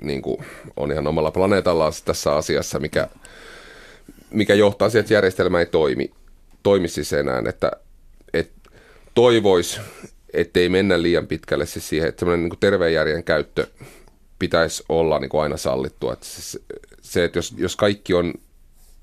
[0.00, 0.44] niin kuin,
[0.76, 3.08] on ihan omalla planeetallaan tässä asiassa, mikä,
[4.30, 6.10] mikä johtaa siihen, että järjestelmä ei toimi,
[6.66, 7.72] toimi siis enää, että,
[8.32, 8.70] että
[9.14, 9.80] toivoisi,
[10.32, 13.66] ettei mennä liian pitkälle siis siihen, että semmoinen niin terveen järjen käyttö
[14.38, 16.12] pitäisi olla niin kuin aina sallittua.
[16.12, 16.58] Että siis
[17.02, 18.34] se, että jos, jos kaikki on,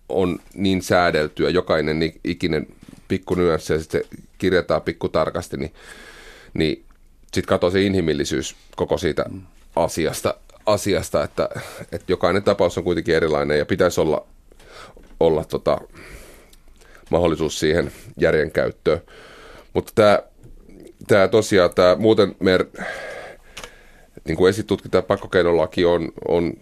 [0.09, 2.67] on niin säädeltyä, jokainen ikinen
[3.07, 4.03] pikku nyanssi ja sitten
[4.37, 5.73] kirjataan pikku tarkasti, niin,
[6.53, 6.85] niin
[7.23, 9.25] sitten katoo se inhimillisyys koko siitä
[9.75, 10.35] asiasta,
[10.65, 11.49] asiasta että,
[11.91, 14.25] että jokainen tapaus on kuitenkin erilainen ja pitäisi olla,
[15.19, 15.77] olla tota,
[17.13, 19.01] mahdollisuus siihen järjen käyttöön.
[19.73, 20.19] Mutta tämä,
[21.07, 22.65] tämä tosiaan, tämä muuten mer,
[24.27, 26.53] niin kuin esitutkinta ja pakkokeinolaki on, on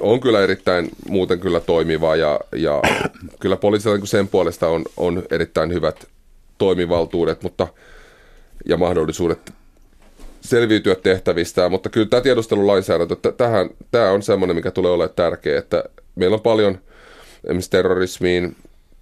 [0.00, 2.82] on kyllä erittäin muuten kyllä toimiva ja, ja
[3.40, 6.06] kyllä poliisilla niin sen puolesta on, on erittäin hyvät
[6.58, 7.66] toimivaltuudet mutta,
[8.68, 9.52] ja mahdollisuudet
[10.40, 15.84] selviytyä tehtävistään, mutta kyllä tämä tiedustelulainsäädäntö, tähän, tämä on semmoinen, mikä tulee olemaan tärkeä, että
[16.14, 16.78] meillä on paljon
[17.44, 18.56] esimerkiksi terrorismiin,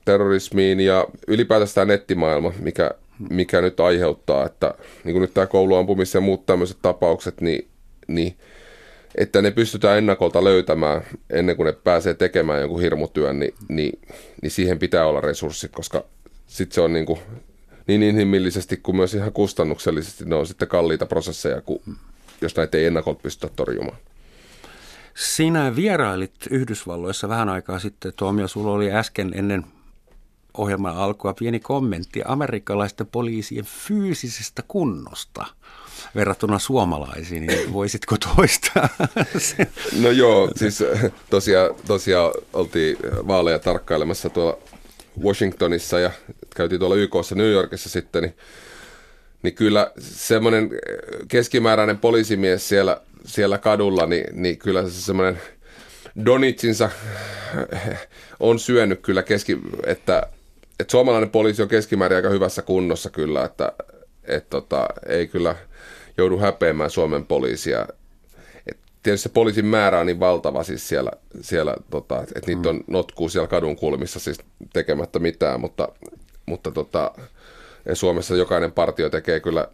[0.09, 2.91] terrorismiin ja ylipäätään tämä nettimaailma, mikä,
[3.31, 7.69] mikä nyt aiheuttaa, että niin kuin nyt tämä kouluampumis ja muut tämmöiset tapaukset, niin,
[8.07, 8.37] niin
[9.15, 13.99] että ne pystytään ennakolta löytämään ennen kuin ne pääsee tekemään jonkun hirmutyön, niin, niin,
[14.43, 16.05] niin siihen pitää olla resurssit, koska
[16.47, 17.19] sitten se on niin, kuin,
[17.87, 21.81] niin inhimillisesti kuin myös ihan kustannuksellisesti ne on sitten kalliita prosesseja, kun,
[22.41, 23.99] jos näitä ei ennakolta pystytä torjumaan.
[25.15, 29.65] Sinä vierailit Yhdysvalloissa vähän aikaa sitten, Tuomio, sulla oli äsken ennen
[30.59, 35.47] ohjelman alkua pieni kommentti amerikkalaisten poliisien fyysisestä kunnosta
[36.15, 38.89] verrattuna suomalaisiin, niin voisitko toistaa
[40.03, 40.85] No joo, siis
[41.31, 42.97] tosiaan, tosiaan oltiin
[43.27, 44.59] vaaleja tarkkailemassa tuolla
[45.23, 46.11] Washingtonissa ja
[46.57, 48.35] käytiin tuolla YKssa New Yorkissa sitten, niin,
[49.43, 50.71] niin kyllä semmoinen
[51.29, 55.41] keskimääräinen poliisimies siellä, siellä kadulla, niin, niin kyllä se semmoinen
[56.25, 56.91] donitsinsa
[58.41, 60.23] on syönyt kyllä keski, että,
[60.81, 63.73] että suomalainen poliisi on keskimäärin aika hyvässä kunnossa kyllä, että
[64.25, 65.57] et tota, ei kyllä
[66.19, 67.87] joudu häpeämään Suomen poliisia.
[68.67, 71.11] Et tietysti se poliisin määrä on niin valtava siis siellä,
[71.41, 72.69] siellä tota, että niitä mm.
[72.69, 74.39] on notkuu siellä kadun kulmissa siis
[74.73, 75.89] tekemättä mitään, mutta,
[76.47, 77.11] mutta tota,
[77.95, 79.69] Suomessa jokainen partio tekee kyllä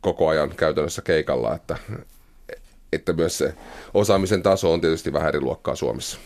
[0.00, 1.76] koko ajan käytännössä keikalla, että,
[2.92, 3.54] että myös se
[3.94, 6.18] osaamisen taso on tietysti vähän eri luokkaa Suomessa.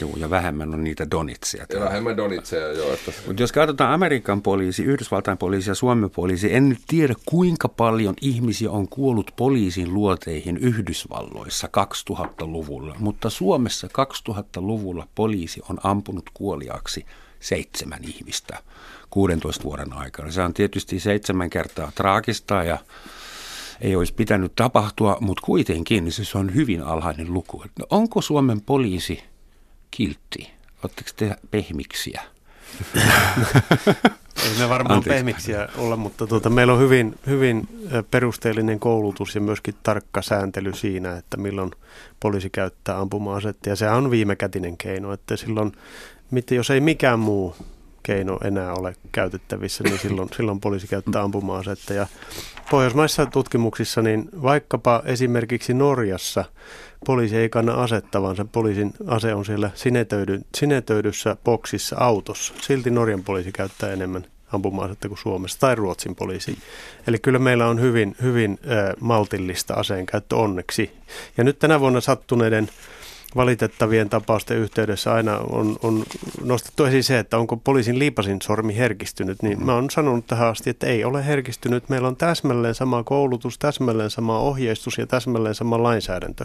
[0.00, 1.66] Joo, ja vähemmän on niitä donitseja.
[1.72, 2.92] Ja vähemmän donitseja, joo.
[2.92, 3.12] Että...
[3.26, 8.14] Mutta jos katsotaan Amerikan poliisi, Yhdysvaltain poliisi ja Suomen poliisi, en nyt tiedä kuinka paljon
[8.20, 11.68] ihmisiä on kuollut poliisin luoteihin Yhdysvalloissa
[12.10, 13.88] 2000-luvulla, mutta Suomessa
[14.28, 17.06] 2000-luvulla poliisi on ampunut kuoliaksi
[17.40, 18.58] seitsemän ihmistä
[19.10, 20.30] 16 vuoden aikana.
[20.30, 22.78] Se on tietysti seitsemän kertaa traagista ja
[23.80, 27.64] ei olisi pitänyt tapahtua, mutta kuitenkin se on hyvin alhainen luku.
[27.78, 29.22] No onko Suomen poliisi–
[29.90, 30.50] kiltti?
[30.82, 32.22] Oletteko te pehmiksiä?
[34.44, 35.16] Ei me varmaan Anteeksi.
[35.16, 37.68] pehmiksiä olla, mutta tuota, meillä on hyvin, hyvin
[38.10, 41.70] perusteellinen koulutus ja myöskin tarkka sääntely siinä, että milloin
[42.20, 43.68] poliisi käyttää ampuma-asetta.
[43.68, 45.72] Ja se on viimekätinen keino, että silloin,
[46.50, 47.56] jos ei mikään muu
[48.06, 51.94] keino enää ole käytettävissä, niin silloin, silloin poliisi käyttää ampuma-asetta.
[51.94, 52.06] Ja
[52.70, 56.44] pohjoismaissa tutkimuksissa, niin vaikkapa esimerkiksi Norjassa
[57.06, 62.54] poliisi ei kanna asetta, vaan se poliisin ase on siellä sinetöidy, sinetöidyssä boksissa autossa.
[62.60, 66.58] Silti Norjan poliisi käyttää enemmän ampuma-asetta kuin Suomessa tai Ruotsin poliisi.
[67.06, 70.90] Eli kyllä meillä on hyvin, hyvin äh, maltillista aseenkäyttö onneksi.
[71.36, 72.68] Ja nyt tänä vuonna sattuneiden
[73.36, 76.04] valitettavien tapausten yhteydessä aina on, on
[76.44, 80.70] nostettu esiin se, että onko poliisin liipasin sormi herkistynyt, niin mä oon sanonut tähän asti,
[80.70, 81.88] että ei ole herkistynyt.
[81.88, 86.44] Meillä on täsmälleen sama koulutus, täsmälleen sama ohjeistus ja täsmälleen sama lainsäädäntö.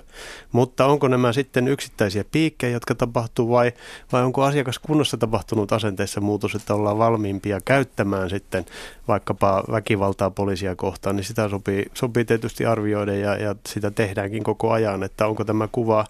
[0.51, 3.71] Mutta onko nämä sitten yksittäisiä piikkejä, jotka tapahtuu vai,
[4.11, 8.65] vai onko asiakaskunnassa tapahtunut asenteessa muutos, että ollaan valmiimpia käyttämään sitten
[9.07, 14.71] vaikkapa väkivaltaa poliisia kohtaan, niin sitä sopii, sopii tietysti arvioida ja, ja sitä tehdäänkin koko
[14.71, 16.05] ajan, että onko tämä kuva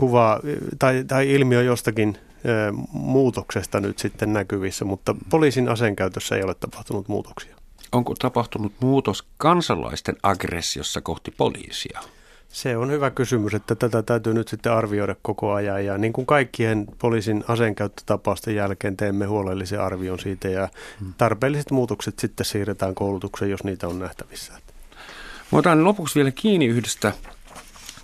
[0.00, 0.40] kuva
[0.78, 2.18] tai, tai ilmiö jostakin
[2.92, 7.56] muutoksesta nyt sitten näkyvissä, mutta poliisin aseenkäytössä ei ole tapahtunut muutoksia.
[7.92, 12.00] Onko tapahtunut muutos kansalaisten aggressiossa kohti poliisia?
[12.48, 16.26] Se on hyvä kysymys, että tätä täytyy nyt sitten arvioida koko ajan ja niin kuin
[16.26, 20.68] kaikkien poliisin aseenkäyttötapausten jälkeen teemme huolellisen arvion siitä ja
[21.00, 21.14] hmm.
[21.18, 24.52] tarpeelliset muutokset sitten siirretään koulutukseen, jos niitä on nähtävissä.
[25.52, 27.12] Mä otan lopuksi vielä kiinni yhdestä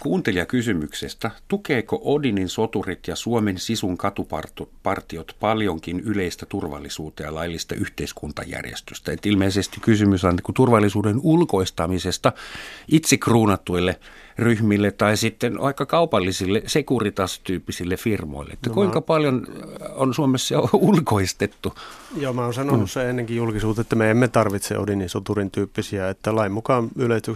[0.07, 1.30] kuuntelijakysymyksestä.
[1.48, 9.12] Tukeeko Odinin soturit ja Suomen sisun katupartiot paljonkin yleistä turvallisuutta ja laillista yhteiskuntajärjestystä?
[9.12, 12.32] Et ilmeisesti kysymys on turvallisuuden ulkoistamisesta
[12.88, 14.00] itse kruunattuille
[14.39, 18.53] ryhmille tai sitten aika kaupallisille sekuritas-tyyppisille firmoille.
[18.53, 19.03] Että no kuinka mä...
[19.03, 19.47] paljon
[19.95, 21.74] on Suomessa jo ulkoistettu?
[22.16, 22.87] Joo, mä oon sanonut mm.
[22.87, 26.89] se ennenkin julkisuutta, että me emme tarvitse Odinin soturin tyyppisiä, että lain mukaan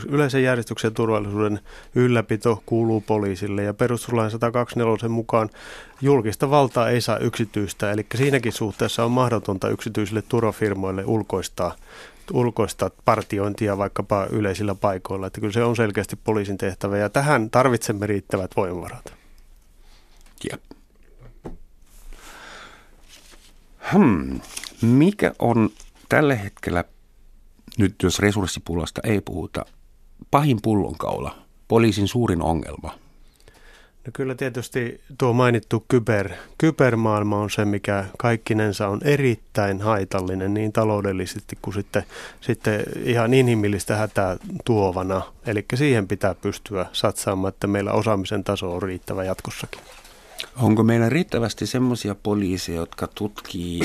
[0.09, 1.61] yleisen järjestyksen ja turvallisuuden
[1.95, 5.51] ylläpito kuuluu poliisille ja perustuslain 124 mukaan
[6.01, 11.75] julkista valtaa ei saa yksityistä, eli siinäkin suhteessa on mahdotonta yksityisille turvafirmoille ulkoistaa
[12.33, 15.27] ulkoista partiointia vaikkapa yleisillä paikoilla.
[15.27, 19.15] Että kyllä se on selkeästi poliisin tehtävä ja tähän tarvitsemme riittävät voimavarat.
[20.51, 20.63] Jep.
[23.93, 24.41] Hmm.
[24.83, 25.71] Mikä on
[26.09, 26.85] tällä hetkellä,
[27.79, 29.65] nyt jos resurssipulasta ei puhuta,
[30.31, 32.99] pahin pullonkaula, poliisin suurin ongelma?
[34.07, 40.73] No kyllä tietysti tuo mainittu kyber, kybermaailma on se, mikä kaikkinensa on erittäin haitallinen niin
[40.73, 42.03] taloudellisesti kuin sitten,
[42.41, 45.23] sitten ihan inhimillistä hätää tuovana.
[45.47, 49.81] Eli siihen pitää pystyä satsaamaan, että meillä osaamisen taso on riittävä jatkossakin.
[50.57, 53.81] Onko meillä riittävästi semmoisia poliiseja, jotka tutkii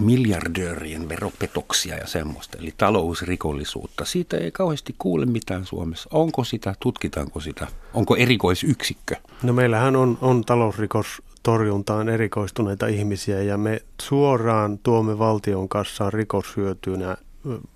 [0.00, 4.04] miljardöörien veropetoksia ja semmoista, eli talousrikollisuutta.
[4.04, 6.08] Siitä ei kauheasti kuule mitään Suomessa.
[6.12, 9.16] Onko sitä, tutkitaanko sitä, onko erikoisyksikkö?
[9.42, 17.16] No meillähän on, on talousrikostorjuntaan erikoistuneita ihmisiä ja me suoraan tuomme valtion kassaan rikoshyötynä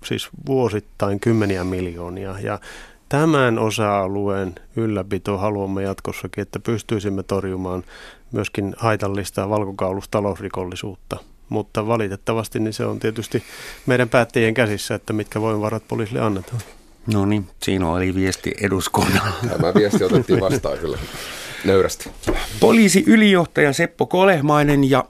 [0.05, 2.59] siis vuosittain kymmeniä miljoonia ja
[3.09, 7.83] tämän osa-alueen ylläpito haluamme jatkossakin, että pystyisimme torjumaan
[8.31, 11.17] myöskin haitallista valkokaulustalousrikollisuutta
[11.51, 13.43] mutta valitettavasti niin se on tietysti
[13.85, 16.61] meidän päättäjien käsissä, että mitkä voimavarat poliisille annetaan.
[17.13, 19.49] No niin, siinä oli viesti eduskunnalle.
[19.49, 20.97] Tämä viesti otettiin vastaan kyllä
[21.65, 22.09] nöyrästi.
[22.59, 25.05] Poliisi ylijohtaja Seppo Kolehmainen ja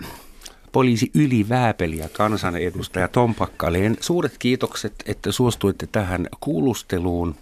[0.72, 3.98] poliisi ylivääpeli ja kansanedustaja Tom Pakkaleen.
[4.00, 7.36] Suuret kiitokset, että suostuitte tähän kuulusteluun.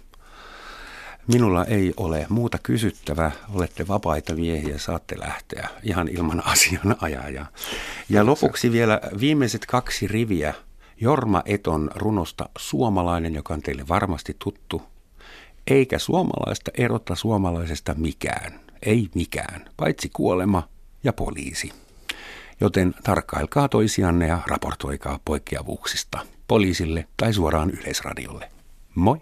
[1.32, 3.32] Minulla ei ole muuta kysyttävää.
[3.54, 7.46] Olette vapaita miehiä, saatte lähteä ihan ilman asianajajaa.
[8.08, 10.54] Ja lopuksi vielä viimeiset kaksi riviä
[11.00, 14.82] Jorma Eton runosta Suomalainen, joka on teille varmasti tuttu.
[15.66, 18.60] Eikä suomalaista erota suomalaisesta mikään.
[18.82, 20.68] Ei mikään, paitsi kuolema
[21.04, 21.72] ja poliisi.
[22.60, 26.18] Joten tarkkailkaa toisianne ja raportoikaa poikkeavuuksista
[26.48, 28.50] poliisille tai suoraan yleisradiolle.
[28.94, 29.20] Moi!